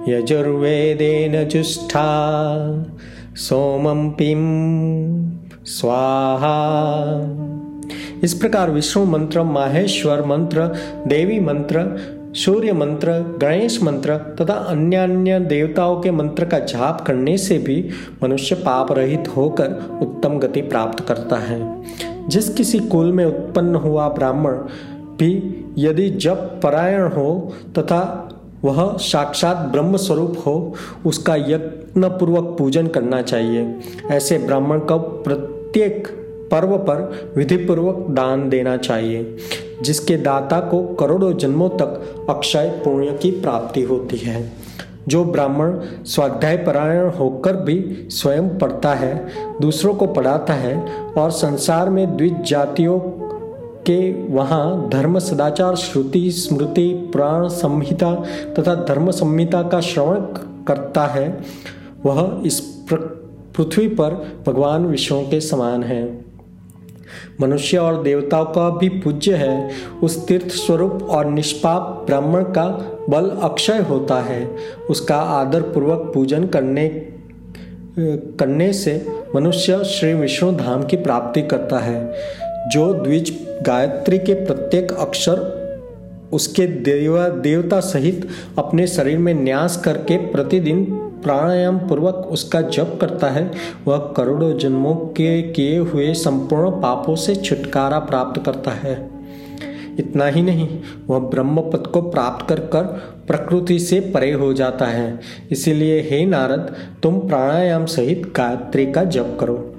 यजुर्वेदेन 0.09 1.45
जुष्ठा 1.45 2.07
सोमं 3.39 4.11
पिम 4.11 4.41
स्वाहा। 5.65 6.55
इस 8.25 8.35
प्रकार 8.35 8.71
विष्णु 8.71 9.05
मंत्र, 9.05 9.43
माहेश्वर 9.43 10.25
मंत्र, 10.25 10.61
देवी 11.07 11.41
मंत्र, 11.41 11.97
सूर्य 12.35 12.73
मंत्र, 12.73 13.39
गणेश 13.43 13.83
मंत्र 13.83 14.17
तथा 14.17 14.55
अन्य 14.55 14.97
अन्य 14.97 15.41
देवताओं 15.41 16.01
के 16.01 16.11
मंत्र 16.11 16.45
का 16.45 16.59
जाप 16.59 17.01
करने 17.01 17.39
से 17.39 17.59
भी 17.59 17.89
मनुष्य 18.23 18.55
पाप 18.55 18.93
रहित 18.93 19.29
होकर 19.37 19.99
उत्तम 20.03 20.39
गति 20.39 20.61
प्राप्त 20.61 21.09
करता 21.09 21.37
है। 21.37 21.83
जिस 22.29 22.55
किसी 22.55 22.79
कुल 22.79 23.13
में 23.13 23.25
उत्पन्न 23.25 23.75
हुआ 23.75 24.09
ब्राह्मण 24.09 24.53
भी 25.19 25.65
यदि 25.79 26.11
जब 26.11 26.61
परायण 26.61 27.09
हो 27.13 27.55
तथा 27.79 28.25
वह 28.65 28.97
साक्षात 28.97 29.57
ब्रह्म 29.57 29.97
स्वरूप 29.97 30.43
हो, 30.47 30.75
उसका 31.07 31.37
यत्न 31.37 31.78
पूर्वक 31.97 32.57
पूजन 32.59 32.87
करना 32.87 33.23
चाहिए। 33.23 33.81
ऐसे 34.11 34.39
ब्राह्मण 34.39 34.79
को 34.79 34.99
प्रत्येक 34.99 36.09
पर्व 36.51 36.77
पर 36.77 37.31
विधिपूर्वक 37.37 38.07
दान 38.11 38.49
देना 38.49 38.77
चाहिए, 38.77 39.37
जिसके 39.83 40.17
दाता 40.17 40.61
को 40.61 40.83
करोड़ों 40.95 41.37
जन्मों 41.37 41.69
तक 41.69 42.27
अक्षय 42.31 42.81
पुण्य 42.85 43.19
की 43.23 43.31
प्राप्ति 43.31 43.83
होती 43.83 44.17
है। 44.17 44.53
जो 45.09 45.25
ब्राह्मण 45.25 45.79
स्वाध्याय 46.05 46.57
परायण 46.57 47.11
होकर 47.11 47.57
भी 47.57 48.09
स्वयं 48.11 48.49
पढ़ता 48.59 48.95
है, 48.95 49.29
दूसरों 49.61 49.95
को 49.95 50.07
पढ़ाता 50.07 50.55
है 50.55 50.87
और 51.19 51.31
संसार 51.31 51.91
में 51.91 52.17
द्विज 52.17 52.41
जातियों 52.41 52.99
के 53.87 54.27
वहाँ 54.35 54.89
धर्म, 54.89 55.19
सदाचार, 55.19 55.77
श्रुति, 55.77 56.31
स्मृति, 56.31 57.09
प्राण, 57.13 57.49
संहिता 57.49 58.15
तथा 58.59 58.75
धर्म 58.75 59.11
संहिता 59.11 59.63
का 59.63 59.81
श्रवण 59.81 60.21
करता 60.65 61.07
है 61.07 61.41
वह 62.07 62.43
इस 62.47 62.61
पृथ्वी 62.93 63.89
पर 63.89 64.43
भगवान 64.47 64.87
विष्णु 64.87 65.21
के 65.23 65.41
समान 65.41 65.83
है। 65.83 66.29
मनुष्य 67.41 67.79
और 67.79 68.03
देवताओं 68.03 68.45
का 68.45 68.69
भी 68.71 68.89
पूज्य 68.89 69.35
है। 69.35 69.71
उस 70.03 70.27
तीर्थ 70.27 70.49
स्वरूप 70.49 71.03
और 71.03 71.27
निष्पाप 71.27 72.03
ब्राह्मण 72.07 72.43
का 72.43 72.67
बल 73.11 73.31
अक्षय 73.31 73.79
होता 73.79 74.21
है। 74.21 74.57
उसका 74.91 75.17
आदर 75.17 75.63
पूर्वक 75.63 76.11
पूजन 76.15 76.47
करने 76.47 76.89
करने 77.99 78.73
से 78.73 79.07
मनुष्य 79.37 79.85
श्री 79.85 80.15
विष्णु 80.15 80.53
धाम 80.53 80.83
की 80.85 80.97
प्राप्ति 80.97 81.43
करता 81.43 81.79
है। 81.79 82.15
जो 82.71 82.93
द्विज 82.95 83.47
गायत्री 83.63 84.19
के 84.19 84.35
प्रत्येक 84.35 84.93
अक्षर 84.93 85.59
उसके 86.33 86.67
देवा, 86.67 87.29
देवता 87.29 87.81
सहित 87.81 88.29
अपने 88.59 88.87
शरीर 88.87 89.19
में 89.19 89.35
न्यास 89.35 89.77
करके 89.85 90.17
प्रतिदिन 90.17 91.08
प्राणायाम 91.23 91.79
पूर्वक 91.79 92.15
उसका 92.15 92.61
जप 92.61 92.99
करता 93.01 93.27
है, 93.27 93.51
वह 93.87 93.97
करोड़ों 94.17 94.59
जन्मों 94.59 94.95
के 94.95 95.43
किए 95.43 95.79
हुए 95.79 96.15
संपूर्ण 96.15 96.71
पापों 96.71 97.17
से 97.17 97.37
छुटकारा 97.37 97.99
प्राप्त 97.99 98.45
करता 98.45 98.71
है। 98.71 99.11
इतना 99.99 100.27
ही 100.27 100.43
नहीं, 100.43 100.81
वह 101.09 101.19
ब्रह्म 101.19 101.61
पद 101.61 101.87
को 101.87 102.01
प्राप्त 102.01 102.49
कर 102.49 102.61
कर 102.61 102.83
प्रकृति 103.27 103.79
से 103.79 104.01
परे 104.01 104.33
हो 104.33 104.53
जाता 104.53 104.85
है। 104.85 105.21
इसीलिए, 105.51 106.01
हे 106.01 106.27
नारद, 106.27 106.75
तुम 107.03 107.19
प्राणायाम 107.19 107.87
सहित 107.87 108.33
गायत्री 108.37 108.93
का 108.93 109.05
जप 109.05 109.37
करो। 109.41 109.75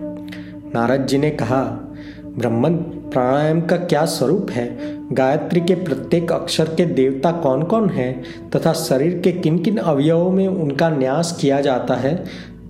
नारद 0.76 1.06
जी 1.06 1.18
ने 1.18 1.30
कहा 1.30 1.89
ब्रह्मन, 2.38 2.74
प्राणायाम 2.74 3.62
का 3.62 3.78
क्या 3.78 4.06
स्वरूप 4.06 4.50
है? 4.50 4.78
गायत्री 5.12 5.62
के 5.62 5.76
प्रत्येक 5.76 6.32
अक्षर 6.32 6.66
के 6.66 6.86
देवता 6.86 7.32
कौन 7.32 7.64
कौन 7.64 7.90
हैं? 7.90 8.24
तथा 8.50 8.74
शरीर 8.74 9.20
के 9.20 9.32
किन 9.32 9.60
किन 9.60 9.78
अवयवों 9.78 10.32
में 10.32 10.48
उनका 10.48 10.90
न्यास 10.90 11.38
किया 11.42 11.62
जाता 11.62 11.94
है? 11.94 12.26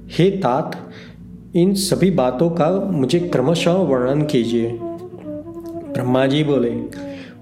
हे 0.08 0.30
तात, 0.30 0.90
इन 1.56 1.74
सभी 1.74 2.12
बातों 2.12 2.50
का 2.50 2.70
मुझे 2.92 3.20
क्रमशः 3.20 3.72
वर्णन 3.72 4.22
कीजिए। 4.22 4.80
ब्रह्मा 5.94 6.26
जी 6.26 6.44
बोले, 6.44 6.70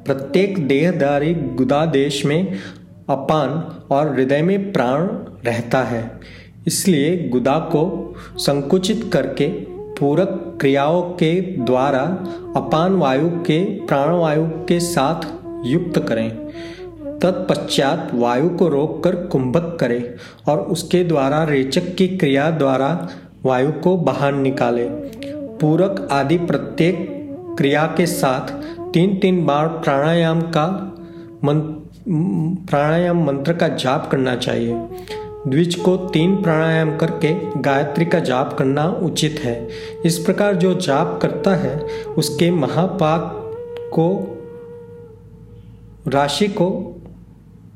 प्रत्येक 0.06 0.68
देहधारी 0.68 1.34
गुदा 1.34 1.86
देश 1.86 2.26
में 2.26 2.54
अपान 3.10 3.82
और 3.92 4.14
हृदय 4.14 4.42
में 4.42 4.74
प्राण 4.74 5.00
रहता 5.46 5.84
है। 5.84 6.20
इसलिए 6.68 7.30
गुदा 7.30 7.60
को 7.60 8.14
संकुचित 8.38 9.10
करके 9.14 9.77
पूरक 10.00 10.58
क्रियाओं 10.62 11.02
के 11.02 11.42
द्वारा 11.42 12.02
अपान 12.56 12.96
वायु 12.96 13.30
के, 13.30 13.64
प्राणवायु 13.64 14.46
के 14.46 14.80
साथ 14.80 15.28
युक्त 15.66 16.00
करें। 16.00 16.30
तत्पश्चात 17.20 18.12
वायु 18.14 18.50
को 18.50 18.68
रोककर 18.68 19.16
कुंभक 19.16 19.78
करें 19.80 20.04
और 20.48 20.60
उसके 20.60 21.04
द्वारा 21.04 21.44
रेचक 21.44 21.96
की 21.96 22.08
क्रिया 22.08 22.52
द्वारा 22.52 23.08
वायु 23.46 23.72
को 23.72 23.98
बाहर 23.98 24.34
निकाले। 24.34 24.86
पूरक 25.62 26.08
आदि 26.12 26.38
प्रत्येक 26.38 27.08
क्रिया 27.58 27.86
के 27.98 28.06
साथ 28.06 28.52
तीन 28.92 29.18
तीन 29.18 29.46
बार 29.46 29.68
प्राणायाम 29.68 30.42
का 30.42 30.94
मंत्र 31.44 31.86
प्राणायाम 32.70 33.24
मंत्र 33.26 33.54
का 33.54 33.68
जाप 33.68 34.10
करना 34.12 34.36
चाहिए। 34.36 34.76
द्विज 35.48 35.76
को 35.76 35.98
तीन 35.98 36.44
प्राणायाम 36.44 36.98
करके 36.98 37.60
गायत्री 37.62 38.06
का 38.06 38.20
जाप 38.20 38.54
करना 38.54 38.86
उचित 38.90 39.40
है। 39.40 39.68
इस 40.06 40.18
प्रकार 40.18 40.56
जो 40.56 40.74
जाप 40.74 41.20
करता 41.22 41.56
है, 41.56 41.80
उसके 42.18 42.52
महापात 42.52 43.32
को, 43.92 44.38
राशि 46.08 46.48
को 46.48 46.96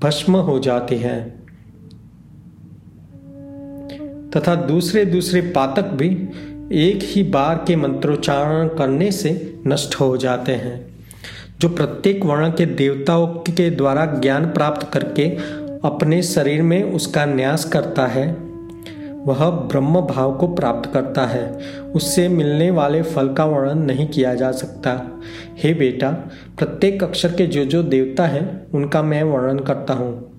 भस्म 0.04 0.36
हो 0.36 0.60
जाती 0.60 0.96
है। 0.96 1.42
तथा 4.30 4.56
दूसरे 4.56 5.06
दूसरे 5.06 5.42
पातक 5.42 5.86
भी 5.86 6.30
एक 6.90 7.00
ही 7.04 7.24
बार 7.24 7.64
के 7.68 7.76
मंत्रोच्चारण 7.76 8.68
करने 8.68 9.12
से 9.12 9.60
नष्ट 9.68 9.96
हो 9.96 10.18
जाते 10.18 10.52
हैं। 10.52 10.92
जो 11.60 11.70
प्रत्येक 11.70 12.26
वर्ण 12.26 12.50
के 12.50 12.66
देवताओं 12.66 13.28
के 13.28 13.70
द्वारा 13.70 14.06
ज्ञान 14.06 14.46
प्राप्त 14.46 14.94
करके 14.94 15.38
अपने 15.86 16.22
शरीर 16.22 16.62
में 16.62 16.84
उसका 16.84 17.26
न्यास 17.26 17.66
करता 17.66 18.08
है। 18.08 18.32
वह 19.26 19.50
ब्रह्म 19.50 20.02
भाव 20.02 20.38
को 20.38 20.48
प्राप्त 20.48 20.94
करता 20.94 21.26
है। 21.26 21.60
उससे 21.96 22.28
मिलने 22.28 22.72
वाले 22.72 23.02
फल 23.02 23.34
का 23.34 23.46
वर्णन 23.46 23.78
नहीं 23.78 24.08
किया 24.08 24.36
जा 24.36 24.52
सकता। 24.52 25.22
हे 25.58 25.74
बेटा, 25.74 26.12
प्रत्येक 26.58 27.04
अक्षर 27.04 27.32
के 27.32 27.48
जो 27.48 27.66
जो 27.66 27.84
देवता 27.84 28.26
हैं, 28.26 28.72
उनका 28.72 29.04
मैं 29.04 29.24
वर्णन 29.24 29.60
करता 29.60 29.94
हूँ। 29.94 30.32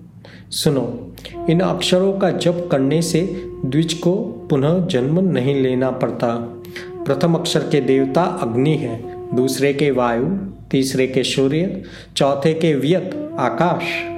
सुनो, 0.49 1.13
इन 1.49 1.59
अक्षरों 1.59 2.13
का 2.13 2.29
जप 2.31 2.69
करने 2.71 3.01
से 3.01 3.21
द्विज 3.65 3.93
को 3.93 4.13
पुनः 4.49 4.85
जन्म 4.85 5.19
नहीं 5.19 5.61
लेना 5.61 5.91
पड़ता। 5.91 6.61
प्रथम 7.05 7.35
अक्षर 7.35 7.59
के 7.59 7.81
देवता 7.81 8.23
अग्नि 8.23 8.75
है, 8.75 9.03
दूसरे 9.35 9.73
के 9.73 9.91
वायु, 9.91 10.25
तीसरे 10.71 11.07
के 11.07 11.23
सूर्य, 11.23 11.83
चौथे 12.17 12.53
के 12.53 12.75
व्यत, 12.75 13.35
आकाश। 13.39 14.12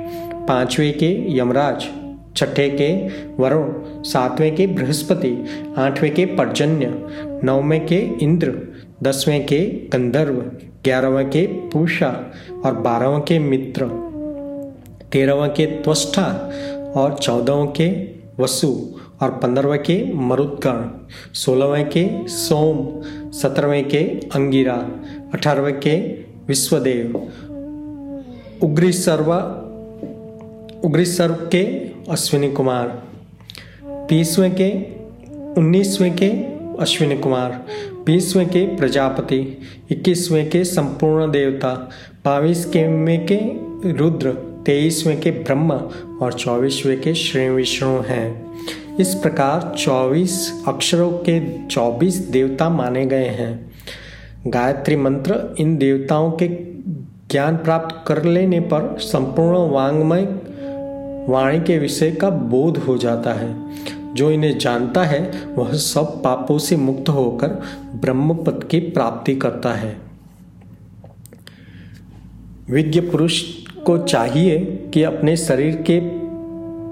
पाँचवें 0.47 0.97
के 0.97 1.37
यमराज, 1.37 1.85
छठे 2.37 2.69
के 2.69 3.07
वरुण, 3.43 3.73
सातवें 4.03 4.55
के 4.55 4.67
बृहस्पति, 4.67 5.45
आठवें 5.77 6.13
के 6.13 6.25
पर्जन्य, 6.25 7.05
नौवें 7.43 7.85
के 7.85 7.97
इंद्र, 7.97 8.53
दसवें 9.03 9.45
के 9.45 9.65
गंधर्व, 9.65 10.35
ग्यारहवें 10.83 11.29
के 11.29 11.45
पूषा 11.45 12.31
और 12.65 12.73
बारहवें 12.73 13.21
के 13.21 13.39
मित्र, 13.39 13.85
तेरहवें 15.11 15.49
के 15.49 15.65
त्वष्टा 15.65 16.51
और 16.95 17.17
चौदहवें 17.17 17.67
के 17.67 17.89
वसु 18.43 18.99
और 19.21 19.31
पंद्रहवें 19.31 19.79
के 19.79 20.13
मरुदगण, 20.13 21.07
सोलहवें 21.33 21.89
के 21.89 22.27
सोम, 22.27 23.01
सत्रहवें 23.31 23.89
के 23.89 24.03
अंगिरा, 24.35 24.89
अठारहवें 25.33 25.79
के 25.79 25.99
विश्वदेव। 26.47 27.31
उग्री 28.63 28.91
सर्वा 28.91 29.61
उग्रीसर 30.85 31.31
के, 31.31 31.63
अश्विनी 32.11 32.51
कुमार। 32.51 33.03
तीसवें 34.09 34.55
के, 34.61 34.71
उन्नीसवें 35.61 36.15
के, 36.15 36.29
अश्विनी 36.81 37.17
कुमार। 37.17 37.65
बीसवें 38.05 38.49
के, 38.49 38.75
प्रजापति। 38.75 39.57
इक्कीसवें 39.91 40.49
के, 40.49 40.63
संपूर्ण 40.63 41.31
देवता। 41.31 41.89
बाईसवें 42.25 43.25
के, 43.31 43.39
रुद्र। 43.91 44.31
तेईसवें 44.65 45.21
के, 45.21 45.31
ब्रह्म। 45.31 45.71
और 46.21 46.33
चौबीसवें 46.33 47.01
के, 47.01 47.13
श्री 47.13 47.49
विष्णु 47.49 48.01
हैं। 48.01 48.51
इस 48.99 49.15
प्रकार 49.15 49.75
चौबीस 49.77 50.63
अक्षरों 50.67 51.11
के 51.11 51.67
चौबीस 51.67 52.15
देवता 52.15 52.69
माने 52.69 53.05
गए 53.05 53.25
हैं। 53.25 53.71
गायत्री 54.47 54.95
मंत्र 54.95 55.55
इन 55.59 55.77
देवताओं 55.77 56.31
के 56.31 56.47
ज्ञान 57.31 57.57
प्राप्त 57.57 58.07
कर 58.07 58.23
लेने 58.23 58.59
पर 58.59 58.97
संपूर्ण 58.99 59.71
वांग्मय 59.71 60.44
वाणी 61.29 61.59
के 61.59 61.77
विषय 61.79 62.11
का 62.11 62.29
बोध 62.29 62.77
हो 62.77 62.97
जाता 62.97 63.33
है। 63.33 63.65
जो 64.13 64.31
इन्हें 64.31 64.57
जानता 64.57 65.03
है, 65.03 65.31
वह 65.55 65.73
सब 65.73 66.23
पापों 66.23 66.57
से 66.57 66.75
मुक्त 66.75 67.09
होकर 67.09 67.47
ब्रह्म 67.95 68.35
पद 68.35 68.63
की 68.71 68.79
प्राप्ति 68.79 69.35
करता 69.35 69.73
है। 69.73 69.97
विज्ञ 72.69 72.99
पुरुष 72.99 73.41
को 73.85 73.97
चाहिए 73.97 74.59
कि 74.93 75.03
अपने 75.03 75.37
शरीर 75.37 75.75
के 75.75 75.99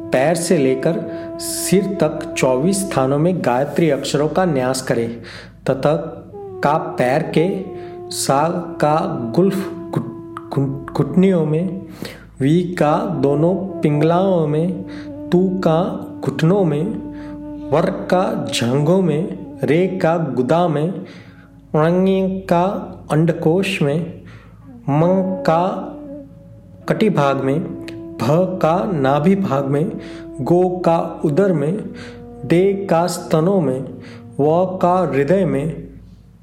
पैर 0.10 0.36
से 0.36 0.58
लेकर 0.58 1.04
सिर 1.40 1.84
तक 1.84 2.36
24 2.38 2.90
स्थानों 2.90 3.20
में 3.20 3.42
गायत्री 3.46 3.90
अक्षरों 3.90 4.28
का 4.28 4.46
न्यास 4.46 4.82
करे, 4.82 5.08
तथा 5.70 5.96
का 6.64 6.78
पैर 6.78 7.32
के 7.38 7.66
सा 8.12 8.50
का 8.82 8.96
गुल्फ 9.36 9.70
घुटनियों 10.94 11.46
में 11.46 11.82
वी 12.44 12.64
का 12.64 13.06
दोनों 13.06 13.56
पिंगलाओं 13.56 14.48
में, 14.48 14.84
तू 15.30 15.50
का 15.50 16.08
घुटनों 16.24 16.64
में, 16.64 16.84
वर 17.70 17.86
का 17.86 18.48
झंगों 18.56 19.02
में, 19.02 19.38
रे 19.64 19.88
का 19.88 20.18
गुदा 20.18 20.68
में 20.68 21.06
का 22.50 22.64
अंडकोश 23.12 23.82
में, 23.82 24.22
मंग 24.90 25.44
का 25.46 25.90
कटी 26.90 27.10
भाग 27.10 27.44
में, 27.44 27.64
भ 28.18 28.28
का 28.62 28.92
नाभि 28.94 29.36
भाग 29.36 29.66
में, 29.66 30.00
गो 30.42 30.70
का 30.70 31.22
उदर 31.26 31.54
में 31.54 31.94
दे 32.46 32.88
का 32.90 33.08
स्तनों 33.08 33.62
में, 33.62 33.82
व 34.40 34.66
का 34.82 35.12
हृदय 35.14 35.46
में, 35.46 35.88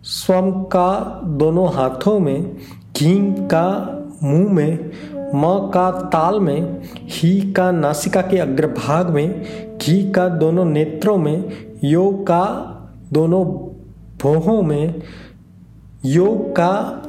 स्वम 0.02 0.50
का 0.50 1.20
दोनों 1.24 1.72
हाथों 1.72 2.20
में, 2.20 2.56
घी 2.96 3.32
का 3.32 3.96
मुँह 4.22 4.52
में 4.52 4.90
म 5.34 5.70
का 5.74 5.90
ताल 5.90 6.40
में, 6.40 6.82
ही 7.06 7.52
का 7.52 7.70
नासिका 7.70 8.20
के 8.20 8.38
अग्रभाग 8.38 9.10
में, 9.10 9.42
घी 9.78 10.10
का 10.10 10.28
दोनों 10.28 10.64
नेत्रों 10.64 11.16
में, 11.16 11.50
यो 11.84 12.10
का 12.10 12.66
दोनों 13.12 13.44
भोहों 14.22 14.62
में 14.62 15.02
योग 16.04 16.56
का 16.60 17.02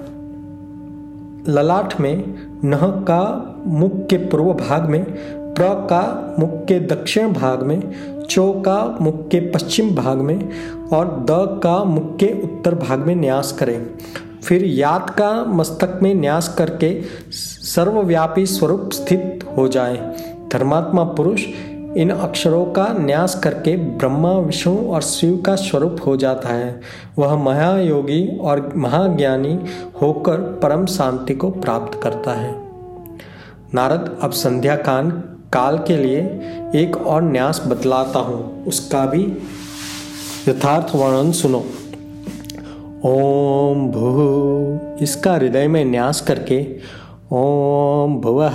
ललाट 1.47 1.99
में, 1.99 2.35
नह 2.63 2.87
का 2.87 3.55
मुख 3.67 3.91
के 3.95 4.17
पूर्व 4.17 4.53
भाग 4.53 4.89
में, 4.89 5.03
प्र 5.53 5.63
का 5.63 6.35
मुख 6.39 6.49
के 6.53 6.79
दक्षिण 6.79 7.33
भाग 7.33 7.63
में, 7.63 7.91
चो 8.29 8.51
का 8.51 8.97
मुख 9.01 9.27
के 9.27 9.39
पश्चिम 9.39 9.95
भाग 9.95 10.17
में 10.17 10.49
और 10.93 11.25
द 11.29 11.59
का 11.63 11.83
मुख 11.83 12.17
के 12.17 12.41
उत्तर 12.43 12.75
भाग 12.75 12.99
में 12.99 13.15
न्यास 13.15 13.51
करें। 13.51 13.87
फिर 14.43 14.65
याद 14.65 15.09
का 15.09 15.45
मस्तक 15.45 15.99
में 16.03 16.15
न्यास 16.15 16.55
करके 16.57 17.01
सर्वव्यापी 17.61 18.45
स्वरूप 18.45 18.89
स्थित 18.93 19.39
हो 19.57 19.67
जाए। 19.67 19.95
धर्मात्मा 20.53 21.03
पुरुष 21.03 21.45
इन 21.97 22.09
अक्षरों 22.09 22.65
का 22.65 22.87
न्यास 22.99 23.41
करके 23.43 23.77
ब्रह्मा, 23.77 24.31
विष्णु 24.31 24.77
और 24.77 25.01
शिव 25.01 25.43
का 25.45 25.55
स्वरूप 25.55 25.97
हो 26.05 26.17
जाता 26.17 26.49
है। 26.49 26.81
वह 27.17 27.35
महायोगी 27.35 28.37
और 28.37 28.73
महाज्ञानी 28.75 29.59
होकर 30.01 30.35
परम 30.35 30.85
शांति 30.85 31.33
को 31.33 31.49
प्राप्त 31.49 32.01
करता 32.03 32.31
है। 32.31 32.55
नारद, 33.73 34.19
अब 34.21 34.31
संध्या 34.31 34.75
कान 34.75 35.11
काल 35.53 35.77
के 35.77 35.97
लिए 35.97 36.19
एक 36.75 36.97
और 37.07 37.21
न्यास 37.21 37.63
बतलाता 37.67 38.19
हूँ। 38.19 38.65
उसका 38.65 39.05
भी 39.05 39.37
यथार्थ 40.47 40.95
वर्णन 40.95 41.31
सुनो। 41.31 41.65
ओम 43.05 43.87
भू। 43.87 44.97
इसका 45.03 45.33
हृदय 45.33 45.67
में 45.67 45.85
न्यास 45.85 46.21
करके 46.21 47.00
ओम 47.33 48.15
भुव। 48.15 48.51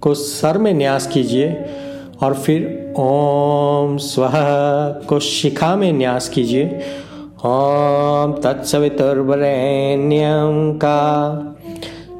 को 0.00 0.14
सर 0.14 0.58
में 0.58 0.74
न्यास 0.74 1.06
कीजिए 1.06 1.66
और 2.22 2.34
फिर 2.34 2.94
ओम 2.98 3.96
स्व। 3.96 4.30
को 5.08 5.20
शिखा 5.20 5.76
में 5.76 5.92
न्यास 5.92 6.28
कीजिए। 6.28 6.80
ओम 7.44 8.32
तत्सवितुर्वरेण्यम 8.32 10.72
का। 10.72 11.56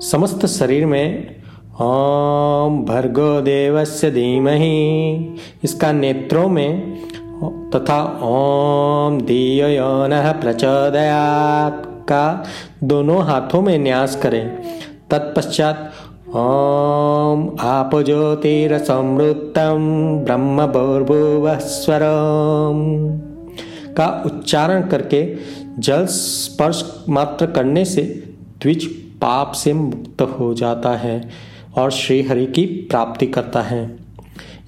समस्त 0.00 0.46
शरीर 0.46 0.86
में 0.86 1.36
ओम 1.80 2.84
भर्गो 2.84 3.40
देवस्य 3.40 4.10
धीमहि। 4.10 5.34
इसका 5.64 5.92
नेत्रों 5.92 6.48
में 6.48 7.00
तथा 7.44 8.20
ओम 8.22 9.20
धीयो 9.20 10.06
न 10.06 10.34
प्रचोदयात 10.40 11.82
का। 11.86 12.44
दोनों 12.84 13.24
हाथों 13.24 13.62
में 13.62 13.78
न्यास 13.78 14.16
करें। 14.16 14.62
तत्पश्चात 15.10 15.92
ओम 16.28 17.56
आप 17.60 17.90
ज्योतिर 17.94 18.72
ॐ 18.72 18.74
आपज्योतिरसमृतं 18.74 19.78
ब्रह्मभूर्भुवस्वरम। 20.24 23.18
का 23.96 24.22
उच्चारण 24.26 24.88
करके 24.88 25.36
जल 25.78 26.06
स्पर्श 26.06 27.04
मात्र 27.08 27.46
करने 27.46 27.84
से 27.84 28.02
द्विज 28.62 28.86
पाप 29.22 29.52
से 29.52 29.72
मुक्त 29.72 30.22
हो 30.22 30.54
जाता 30.54 30.96
है 30.96 31.30
और 31.78 31.90
श्री 31.90 32.22
हरि 32.22 32.46
की 32.46 32.66
प्राप्ति 32.66 33.26
करता 33.26 33.62
है। 33.62 33.98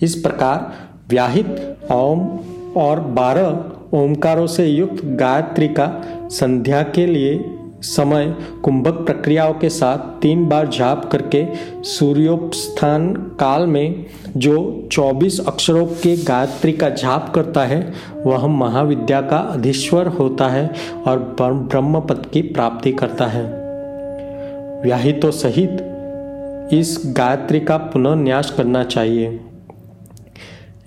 इस 0.02 0.14
प्रकार 0.14 0.72
व्याहित 1.08 1.78
ओम 1.92 2.38
और 2.76 3.00
बारह 3.00 3.98
ओमकारों 3.98 4.46
से 4.46 4.66
युक्त 4.66 5.04
गायत्री 5.04 5.68
का 5.68 6.02
संध्या 6.30 6.82
के 6.82 7.06
लिए 7.06 7.57
समय 7.82 8.36
कुंभक 8.62 8.92
प्रक्रियाओं 8.92 9.54
के 9.54 9.68
साथ 9.68 9.98
तीन 9.98 10.46
बार 10.46 10.66
जाप 10.66 11.10
करके 11.12 11.46
सूर्योपस्थान 11.82 13.14
काल 13.14 13.66
में 13.66 14.06
जो 14.36 14.88
24 14.92 15.40
अक्षरों 15.46 15.86
के 15.86 16.16
गायत्री 16.16 16.72
का 16.72 16.88
जाप 16.88 17.32
करता 17.34 17.64
है, 17.64 17.92
वह 18.26 18.46
महाविद्या 18.46 19.20
का 19.20 19.36
अधीश्वर 19.36 20.06
होता 20.06 20.48
है 20.48 20.74
और 21.06 21.18
ब्रह्म 21.40 22.00
पद 22.00 22.26
की 22.32 22.42
प्राप्ति 22.42 22.92
करता 22.92 23.26
है। 23.26 23.44
व्याहितों 24.82 25.30
सहित 25.30 25.84
इस 26.72 27.02
गायत्री 27.06 27.60
का 27.60 27.76
पुनः 27.76 28.14
न्यास 28.14 28.50
करना 28.50 28.84
चाहिए। 28.84 29.40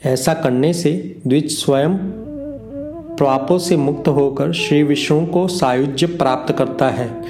ऐसा 0.05 0.33
करने 0.33 0.73
से 0.73 1.21
द्विज 1.27 1.51
स्वयं 1.51 1.97
पापों 3.21 3.57
से 3.57 3.77
मुक्त 3.77 4.07
होकर 4.07 4.51
श्री 4.51 4.83
विष्णु 4.83 5.25
को 5.25 5.47
सायुज्य 5.47 6.05
प्राप्त 6.05 6.53
करता 6.53 6.89
है। 6.89 7.21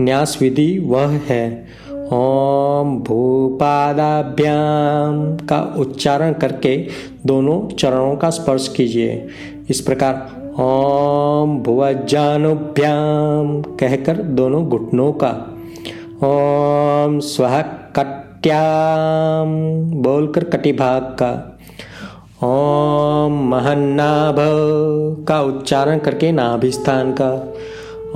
न्यास 0.00 0.38
विधि 0.40 0.78
वह 0.78 1.08
है। 1.08 1.66
ओम 1.92 2.98
भूपादाभ्याम 2.98 5.46
का 5.46 5.74
उच्चारण 5.78 6.32
करके 6.32 6.86
दोनों 7.26 7.76
चरणों 7.76 8.16
का 8.16 8.30
स्पर्श 8.30 8.74
कीजिए। 8.76 9.28
इस 9.70 9.80
प्रकार 9.80 10.40
ओम 10.62 11.58
भुवजानुभ्याम 11.58 13.62
कहकर 13.62 14.16
दोनों 14.16 14.68
घुटनों 14.68 15.12
का 15.12 15.56
ओम 16.24 17.20
स्व 17.20 17.64
कट्याम 17.96 19.48
बोलकर 20.02 20.44
कटिभाग 20.44 21.02
का 21.02 21.59
ओम 22.44 23.32
महन्नाभ 23.50 24.36
का 25.28 25.42
उच्चारण 25.42 25.98
करके 25.98 26.32
नाभिस्थान 26.32 27.14
का। 27.20 27.32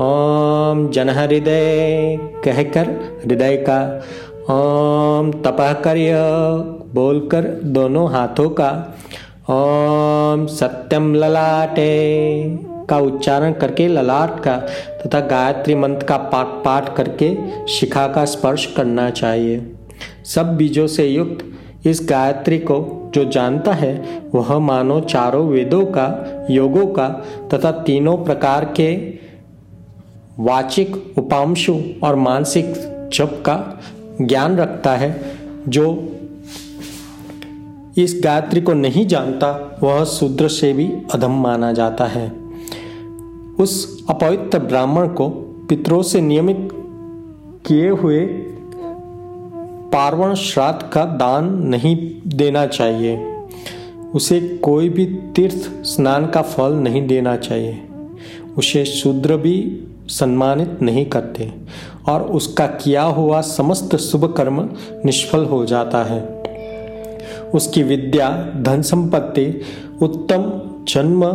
ओम 0.00 0.90
जन 0.90 1.08
हृदय 1.08 2.18
कहकर 2.44 2.86
हृदय 3.26 3.56
का। 3.56 4.04
ओम 4.50 5.32
तपह 5.32 5.72
कर्य 5.72 6.14
बोलकर 6.94 7.42
दोनों 7.64 8.10
हाथों 8.10 8.50
का। 8.50 8.96
ओम 9.50 10.46
सत्यम 10.46 11.14
ललाटे 11.14 11.90
का 12.90 12.98
उच्चारण 12.98 13.52
करके 13.52 13.88
ललाट 13.88 14.40
का। 14.40 14.56
तथा 15.06 15.20
गायत्री 15.20 15.74
मंत्र 15.74 16.06
का 16.06 16.16
पाठ 16.16 16.46
पाठ 16.46 16.96
करके 16.96 17.36
शिखा 17.66 18.06
का 18.06 18.24
स्पर्श 18.24 18.66
करना 18.76 19.10
चाहिए। 19.10 19.72
सब 20.24 20.56
बीजों 20.56 20.86
से 20.86 21.06
युक्त 21.06 21.44
इस 21.86 22.06
गायत्री 22.10 22.58
को 22.58 23.03
जो 23.14 23.24
जानता 23.24 23.72
है, 23.72 24.22
वह 24.34 24.58
मानो 24.58 25.00
चारों 25.00 25.46
वेदों 25.46 25.86
का, 25.86 26.46
योगों 26.50 26.86
का 26.86 27.08
तथा 27.54 27.70
तीनों 27.70 28.16
प्रकार 28.16 28.64
के 28.64 28.96
वाचिक, 30.40 31.14
उपांशु 31.18 31.80
और 32.02 32.16
मानसिक 32.16 32.72
जप 33.14 33.42
का 33.46 33.80
ज्ञान 34.22 34.56
रखता 34.56 34.96
है, 34.96 35.24
जो 35.68 36.08
इस 37.98 38.20
गायत्री 38.24 38.60
को 38.60 38.72
नहीं 38.72 39.06
जानता, 39.06 39.78
वह 39.82 40.04
शूद्र 40.04 40.48
से 40.48 40.72
भी 40.72 40.92
अधम 41.14 41.32
माना 41.32 41.72
जाता 41.72 42.04
है। 42.04 42.32
उस 43.58 44.04
अपवित्र 44.10 44.58
ब्राह्मण 44.58 45.08
को 45.08 45.28
पितरों 45.68 46.02
से 46.02 46.20
नियमित 46.20 46.68
किए 47.66 47.88
हुए 47.88 48.26
पार्वण 49.94 50.34
श्राद्ध 50.34 50.92
का 50.92 51.04
दान 51.04 51.58
नहीं 51.64 52.12
देना 52.26 52.66
चाहिए। 52.66 53.46
उसे 54.14 54.40
कोई 54.40 54.88
भी 54.88 55.06
तीर्थ 55.06 55.84
स्नान 55.84 56.26
का 56.26 56.42
फल 56.42 56.72
नहीं 56.72 57.06
देना 57.06 57.36
चाहिए। 57.36 57.82
उसे 58.58 58.84
शूद्र 58.84 59.36
भी 59.36 59.84
सम्मानित 60.06 60.78
नहीं 60.82 61.06
करते 61.06 61.52
और 62.08 62.22
उसका 62.22 62.66
किया 62.66 63.02
हुआ 63.02 63.40
समस्त 63.40 63.96
शुभ 63.96 64.34
कर्म 64.36 64.68
निष्फल 65.04 65.44
हो 65.44 65.66
जाता 65.66 66.04
है। 66.04 66.42
उसकी 67.54 67.82
विद्या, 67.82 68.52
धन 68.56 68.82
संपत्ति, 68.82 69.60
उत्तम 70.02 70.60
जन्म, 70.88 71.26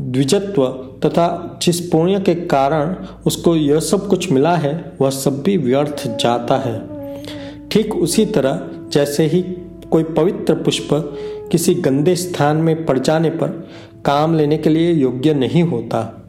द्विजत्व 0.00 0.66
तथा 1.04 1.58
जिस 1.62 1.80
पुण्य 1.80 2.20
के 2.20 2.34
कारण 2.34 2.96
उसको 3.26 3.56
यह 3.56 3.80
सब 3.80 4.08
कुछ 4.08 4.32
मिला 4.32 4.56
है, 4.56 4.92
वह 5.00 5.10
सब 5.10 5.42
भी 5.42 5.56
व्यर्थ 5.56 6.18
जाता 6.20 6.56
है। 6.56 6.91
ठीक 7.72 7.94
उसी 7.94 8.26
तरह 8.26 8.60
जैसे 8.88 9.26
ही 9.26 9.42
कोई 9.90 10.02
पवित्र 10.02 10.54
पुष्प 10.54 10.88
किसी 11.52 11.74
गंदे 11.74 12.16
स्थान 12.16 12.56
में 12.56 12.86
पड़ 12.86 12.98
जाने 12.98 13.30
पर 13.30 13.68
काम 14.04 14.34
लेने 14.34 14.58
के 14.58 14.70
लिए 14.70 14.92
योग्य 14.92 15.34
नहीं 15.34 15.62
होता। 15.62 16.28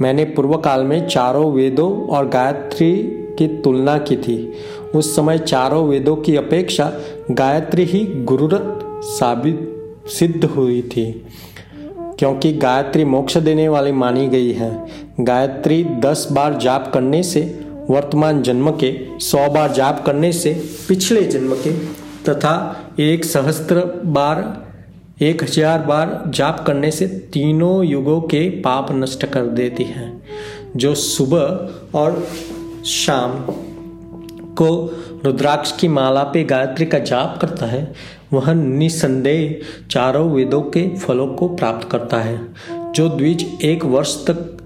मैंने 0.00 0.24
पूर्व 0.24 0.56
काल 0.56 0.84
में 0.84 1.08
चारों 1.08 1.52
वेदों 1.52 2.06
और 2.06 2.28
गायत्री 2.28 2.96
की 3.38 3.48
तुलना 3.48 3.98
की 3.98 4.16
थी। 4.16 4.52
उस 4.94 5.16
समय 5.16 5.38
चारों 5.38 5.88
वेदों 5.88 6.16
की 6.16 6.36
अपेक्षा 6.36 6.92
गायत्री 7.30 7.84
ही 7.84 8.04
गुरुरत 8.04 8.78
साबित 9.04 9.76
सिद्ध 10.06 10.44
हुई 10.44 10.82
थी। 10.82 11.26
क्योंकि 12.18 12.52
गायत्री 12.52 13.04
मोक्ष 13.04 13.36
देने 13.36 13.68
वाली 13.68 13.92
मानी 13.92 14.28
गई 14.28 14.52
है। 14.52 14.86
गायत्री 15.20 15.84
दस 15.84 16.28
बार 16.32 16.54
जाप 16.54 16.90
करने 16.94 17.22
से 17.22 17.60
वर्तमान 17.90 18.42
जन्म 18.42 18.70
के 18.70 19.18
सौ 19.20 19.48
बार 19.50 19.72
जाप 19.72 20.02
करने 20.06 20.32
से 20.32 20.52
पिछले 20.88 21.22
जन्म 21.22 21.54
के 21.54 21.72
तथा 22.24 22.54
एक 23.00 23.24
सहस्त्र 23.24 23.84
बार, 24.04 24.66
एक 25.22 25.42
हज़ार 25.42 25.78
बार 25.78 26.22
जाप 26.26 26.64
करने 26.66 26.90
से 26.90 27.06
तीनों 27.06 27.84
युगों 27.84 28.20
के 28.20 28.48
पाप 28.60 28.92
नष्ट 28.92 29.26
कर 29.26 29.46
देती 29.46 29.84
है, 29.84 30.12
जो 30.76 30.94
सुबह 30.94 31.98
और 31.98 32.26
शाम 32.86 33.32
को 34.54 34.68
रुद्राक्ष 35.24 35.72
की 35.72 35.88
माला 35.88 36.22
पे 36.22 36.44
गायत्री 36.44 36.86
का 36.86 36.98
जाप 36.98 37.38
करता 37.40 37.66
है, 37.66 37.92
वह 38.32 38.52
निसंदेह 38.54 39.60
चारों 39.90 40.30
वेदों 40.30 40.62
के 40.62 40.88
फलों 40.96 41.26
को 41.34 41.48
प्राप्त 41.48 41.88
करता 41.90 42.16
है, 42.16 42.38
जो 42.92 43.08
द्विज 43.08 43.46
एक 43.62 43.84
वर्ष 43.84 44.16
तक 44.26 44.56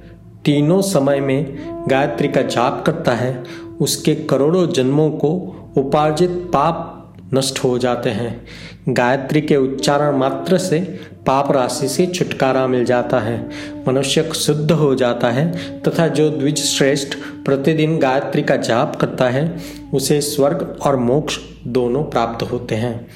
तीनों 0.45 0.83
समय 0.83 1.21
में 1.21 1.57
गायत्री 1.91 2.29
का 2.29 2.43
जाप 2.43 2.85
करता 2.87 3.13
है, 3.13 3.45
उसके 3.81 4.15
करोड़ों 4.15 4.69
जन्मों 4.69 5.11
को 5.11 5.57
उपार्जित 5.77 6.31
पाप 6.31 6.91
नष्ट 7.35 7.59
हो 7.59 7.79
जाते 7.79 8.11
हैं। 8.11 8.47
गायत्री 8.89 9.41
के 9.41 9.57
उच्चारण 9.57 10.17
मात्र 10.17 10.59
से 10.59 10.81
पाप 11.27 11.53
राशि 11.53 11.89
से 11.89 12.07
छुटकारा 12.07 12.67
मिल 12.67 12.85
जाता 12.85 13.21
है, 13.21 13.51
मनुष्य 13.89 14.23
शुद्ध 14.23 14.73
हो 14.73 14.95
जाता 14.95 15.31
है, 15.31 15.53
तथा 15.83 16.09
जो 16.09 16.31
द्विज 16.31 16.59
श्रेष्ठ 16.59 17.15
प्रतिदिन 17.45 17.99
गायत्री 17.99 18.43
का 18.43 18.57
जाप 18.57 18.97
करता 18.97 19.29
है, 19.29 19.59
उसे 19.95 20.21
स्वर्ग 20.21 20.77
और 20.83 20.97
मोक्ष 20.97 21.39
दोनों 21.67 22.03
प्राप्त 22.03 22.53
होते 22.53 22.75
हैं। 22.75 23.07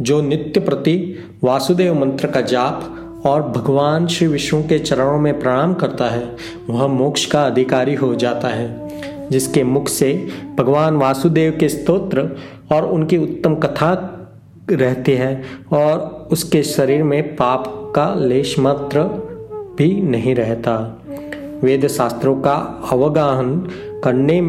जो 0.00 0.22
नित्य 0.22 0.60
प्रति 0.60 1.18
वासुदेव 1.44 1.94
मंत्र 1.94 2.26
का 2.26 2.40
जाप 2.40 2.94
और 3.28 3.42
भगवान 3.42 4.06
श्री 4.06 4.26
विष्णु 4.26 4.62
के 4.62 4.78
चरणों 4.78 5.18
में 5.18 5.40
प्रणाम 5.40 5.74
करता 5.74 6.04
है, 6.04 6.36
वह 6.70 6.86
मोक्ष 6.86 7.24
का 7.24 7.42
अधिकारी 7.42 7.94
हो 7.94 8.14
जाता 8.14 8.48
है, 8.48 8.68
जिसके 9.30 9.64
मुख 9.64 9.88
से 9.88 10.28
भगवान 10.58 10.96
वासुदेव 10.96 11.56
के 11.60 11.68
स्तोत्र 11.68 12.28
और 12.72 12.84
उनकी 12.84 13.16
उत्तम 13.16 13.54
कथा 13.54 14.14
रहती 14.70 15.12
है 15.12 15.42
और 15.72 16.28
उसके 16.32 16.62
शरीर 16.62 17.02
में 17.02 17.36
पाप 17.36 17.92
का 17.96 18.14
लेश 18.14 18.58
मात्र 18.58 19.02
भी 19.78 20.00
नहीं 20.02 20.34
रहता। 20.34 20.76
वेद 21.62 21.86
शास्त्रों 21.86 22.34
का 22.40 22.54
अवगाहन 22.92 23.56
करने 24.04 24.40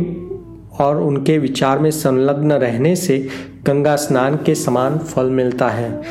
और 0.83 1.01
उनके 1.01 1.37
विचार 1.37 1.79
में 1.79 1.91
संलग्न 1.91 2.51
रहने 2.51 2.95
से 2.95 3.17
गंगा 3.65 3.95
स्नान 3.95 4.35
के 4.35 4.55
समान 4.55 4.97
फल 4.97 5.29
मिलता 5.29 5.67
है। 5.67 6.01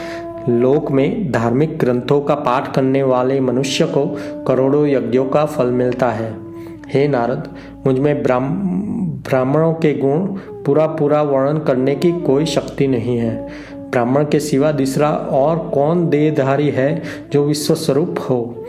लोक 0.48 0.90
में 0.90 1.32
धार्मिक 1.32 1.78
ग्रंथों 1.78 2.20
का 2.20 2.34
पाठ 2.34 2.74
करने 2.74 3.02
वाले 3.02 3.40
मनुष्य 3.40 3.84
को 3.87 4.06
करोड़ों 4.46 4.87
यज्ञों 4.87 5.24
का 5.24 5.44
फल 5.46 5.66
मिलता 5.66 6.11
है। 6.11 6.32
हे 6.88 7.08
नारद, 7.08 7.48
मुझमें 7.87 8.22
ब्राह्मणों 8.22 9.72
के 9.72 9.92
गुण 9.94 10.26
पूरा 10.64 10.87
पूरा 10.87 11.22
वर्णन 11.22 11.58
करने 11.58 11.94
की 11.94 12.12
कोई 12.12 12.46
शक्ति 12.46 12.87
नहीं 12.88 13.18
है। 13.18 13.48
ब्राह्मण 13.76 14.24
के 14.24 14.40
सिवा 14.40 14.72
दूसरा 14.72 15.11
और 15.11 15.58
कौन 15.74 16.08
देहधारी 16.08 16.68
है 16.70 17.02
जो 17.32 17.44
विश्व 17.44 17.74
स्वरूप 17.74 18.16
हो? 18.30 18.64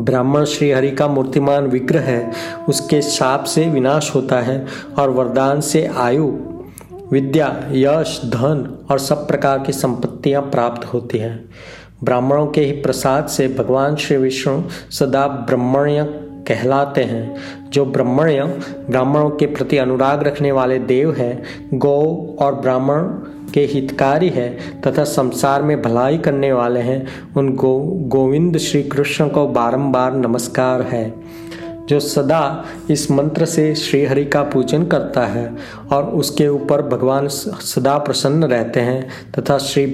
ब्राह्मण 0.00 0.44
श्री 0.44 0.70
हरि 0.70 0.90
का 0.90 1.08
मूर्तिमान 1.08 1.66
विग्रह 1.66 2.00
है, 2.00 2.32
उसके 2.68 3.00
शाप 3.02 3.44
से 3.44 3.66
विनाश 3.66 4.14
होता 4.14 4.40
है 4.40 4.64
और 4.98 5.10
वरदान 5.10 5.60
से 5.60 5.86
आयु 5.86 6.32
विद्या, 7.12 7.62
यश, 7.72 8.20
धन 8.24 8.86
और 8.90 8.98
सब 8.98 9.28
प्रकार 9.28 9.58
की 9.58 9.72
संपत्तियाँ 9.72 10.42
प्राप्त 10.42 10.84
होती 10.84 11.18
हैं। 11.18 11.44
ब्राह्मणों 12.04 12.46
के 12.46 12.60
ही 12.60 12.72
प्रसाद 12.72 13.26
से 13.26 13.48
भगवान 13.48 13.96
श्री 13.96 14.16
विष्णु 14.16 14.62
सदा 14.90 15.26
ब्रह्मण्य 15.26 16.04
कहलाते 16.48 17.02
हैं। 17.02 17.36
जो 17.70 17.84
ब्रह्मण्य 17.84 18.44
ब्राह्मणों 18.90 19.30
के 19.30 19.46
प्रति 19.46 19.78
अनुराग 19.78 20.22
रखने 20.22 20.52
वाले 20.52 20.78
देव 20.78 21.12
हैं, 21.12 21.42
गौ 21.74 22.36
और 22.38 22.54
ब्राह्मण 22.54 23.02
के 23.54 23.60
हितकारी 23.60 24.28
है 24.28 24.58
तथा 24.86 25.04
संसार 25.04 25.62
में 25.62 25.82
भलाई 25.82 26.18
करने 26.18 26.52
वाले 26.52 26.80
हैं, 26.80 27.06
उन 27.36 27.54
गो, 27.54 27.80
गोविंद 27.94 28.58
श्री 28.58 28.82
कृष्ण 28.82 29.28
को 29.28 29.46
बारंबार 29.46 30.14
नमस्कार 30.14 30.82
है। 30.82 31.14
जो 31.88 32.00
सदा 32.00 32.64
इस 32.90 33.10
मंत्र 33.10 33.46
से 33.46 33.74
श्री 33.74 34.04
हरि 34.04 34.24
का 34.24 34.42
पूजन 34.42 34.84
करता 34.84 35.26
है 35.26 35.56
और 35.92 36.04
उसके 36.04 36.48
ऊपर 36.48 36.82
भगवान 36.82 37.28
सदा 37.28 37.98
प्रसन्न 37.98 38.44
रहते 38.44 38.80
हैं 38.80 39.08
तथा 39.38 39.58
श्री 39.58 39.86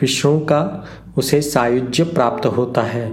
विष्णु 0.00 0.38
का 0.38 0.86
उसे 1.18 1.42
सायुज्य 1.42 2.04
प्राप्त 2.04 2.46
होता 2.46 2.82
है। 2.82 3.12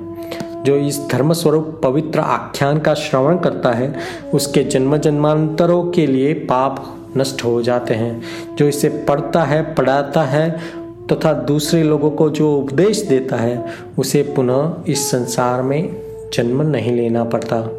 जो 0.63 0.75
इस 0.75 0.99
धर्म 1.11 1.33
स्वरूप 1.33 1.81
पवित्र 1.83 2.19
आख्यान 2.19 2.79
का 2.79 2.93
श्रवण 2.93 3.39
करता 3.39 3.71
है, 3.71 3.95
उसके 4.33 4.63
जन्म 4.63 4.97
जन्मांतरों 4.97 5.91
के 5.91 6.07
लिए 6.07 6.33
पाप 6.33 6.95
नष्ट 7.17 7.43
हो 7.43 7.61
जाते 7.61 7.93
हैं। 7.93 8.21
जो 8.55 8.67
इसे 8.67 8.89
पढ़ता 8.89 9.43
है, 9.43 9.75
पढ़ाता 9.75 10.23
है 10.23 10.59
तथा 11.11 11.33
दूसरे 11.33 11.83
लोगों 11.83 12.11
को 12.11 12.29
जो 12.29 12.57
उपदेश 12.57 13.01
देता 13.01 13.35
है, 13.35 13.65
उसे 13.97 14.23
पुनः 14.23 14.73
इस 14.87 15.11
संसार 15.11 15.61
में 15.61 16.01
जन्म 16.33 16.61
नहीं 16.61 16.95
लेना 16.95 17.23
पड़ता। 17.23 17.69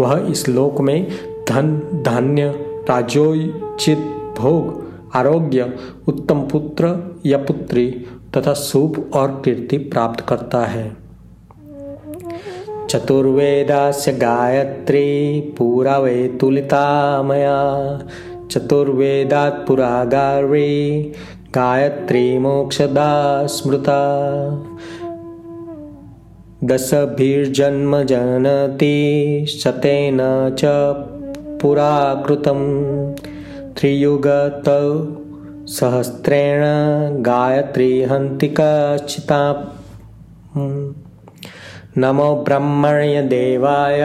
वह 0.00 0.26
इस 0.30 0.48
लोक 0.48 0.80
में 0.80 1.06
धन, 1.48 2.02
धान्य 2.06 2.48
राजोचित 2.90 3.98
भोग, 4.38 4.90
आरोग्य, 5.14 5.72
उत्तम 6.08 6.40
पुत्र 6.40 7.14
या 7.26 7.38
पुत्री 7.38 8.06
तथा 8.36 8.54
शुभ 8.54 9.10
और 9.14 9.42
कीर्ति 9.44 9.78
प्राप्त 9.78 10.20
करता 10.20 10.64
है। 10.64 10.96
चतुर्वेदास्य 12.86 14.12
गायत्री 14.12 15.40
पूरा 15.58 15.98
वे 15.98 16.38
तुलिता 16.40 17.22
मया 17.22 17.58
चतुर्वेदात् 18.50 19.66
पुरा 19.66 20.04
गार्वी 20.04 21.00
गायत्री 21.54 22.38
मोक्षदा 22.38 23.46
स्मृता 23.46 24.00
दशभिर्जन्म 26.64 28.02
जनति 28.04 28.96
शतेन 29.50 30.18
च 30.58 30.64
पुरा 31.60 31.92
कृतं 32.26 32.60
त्रियुगतौ 33.76 34.82
सहस्रेण 35.74 36.62
गायत्री 37.28 37.88
हन्ति 38.10 38.48
कचिता 38.60 39.40
नमो 41.98 42.28
ब्रह्मण्य 42.44 43.22
देवाय 43.30 44.02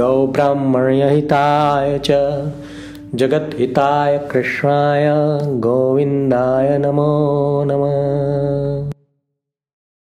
गौ 0.00 0.26
ब्रह्मण्य 0.32 1.10
हिताय 1.10 1.98
च 2.04 2.20
जगद्हिताय 3.14 4.18
कृष्णाय 4.32 5.08
गोविन्दाय 5.68 6.76
नमो 6.78 7.12
नमः 7.70 8.92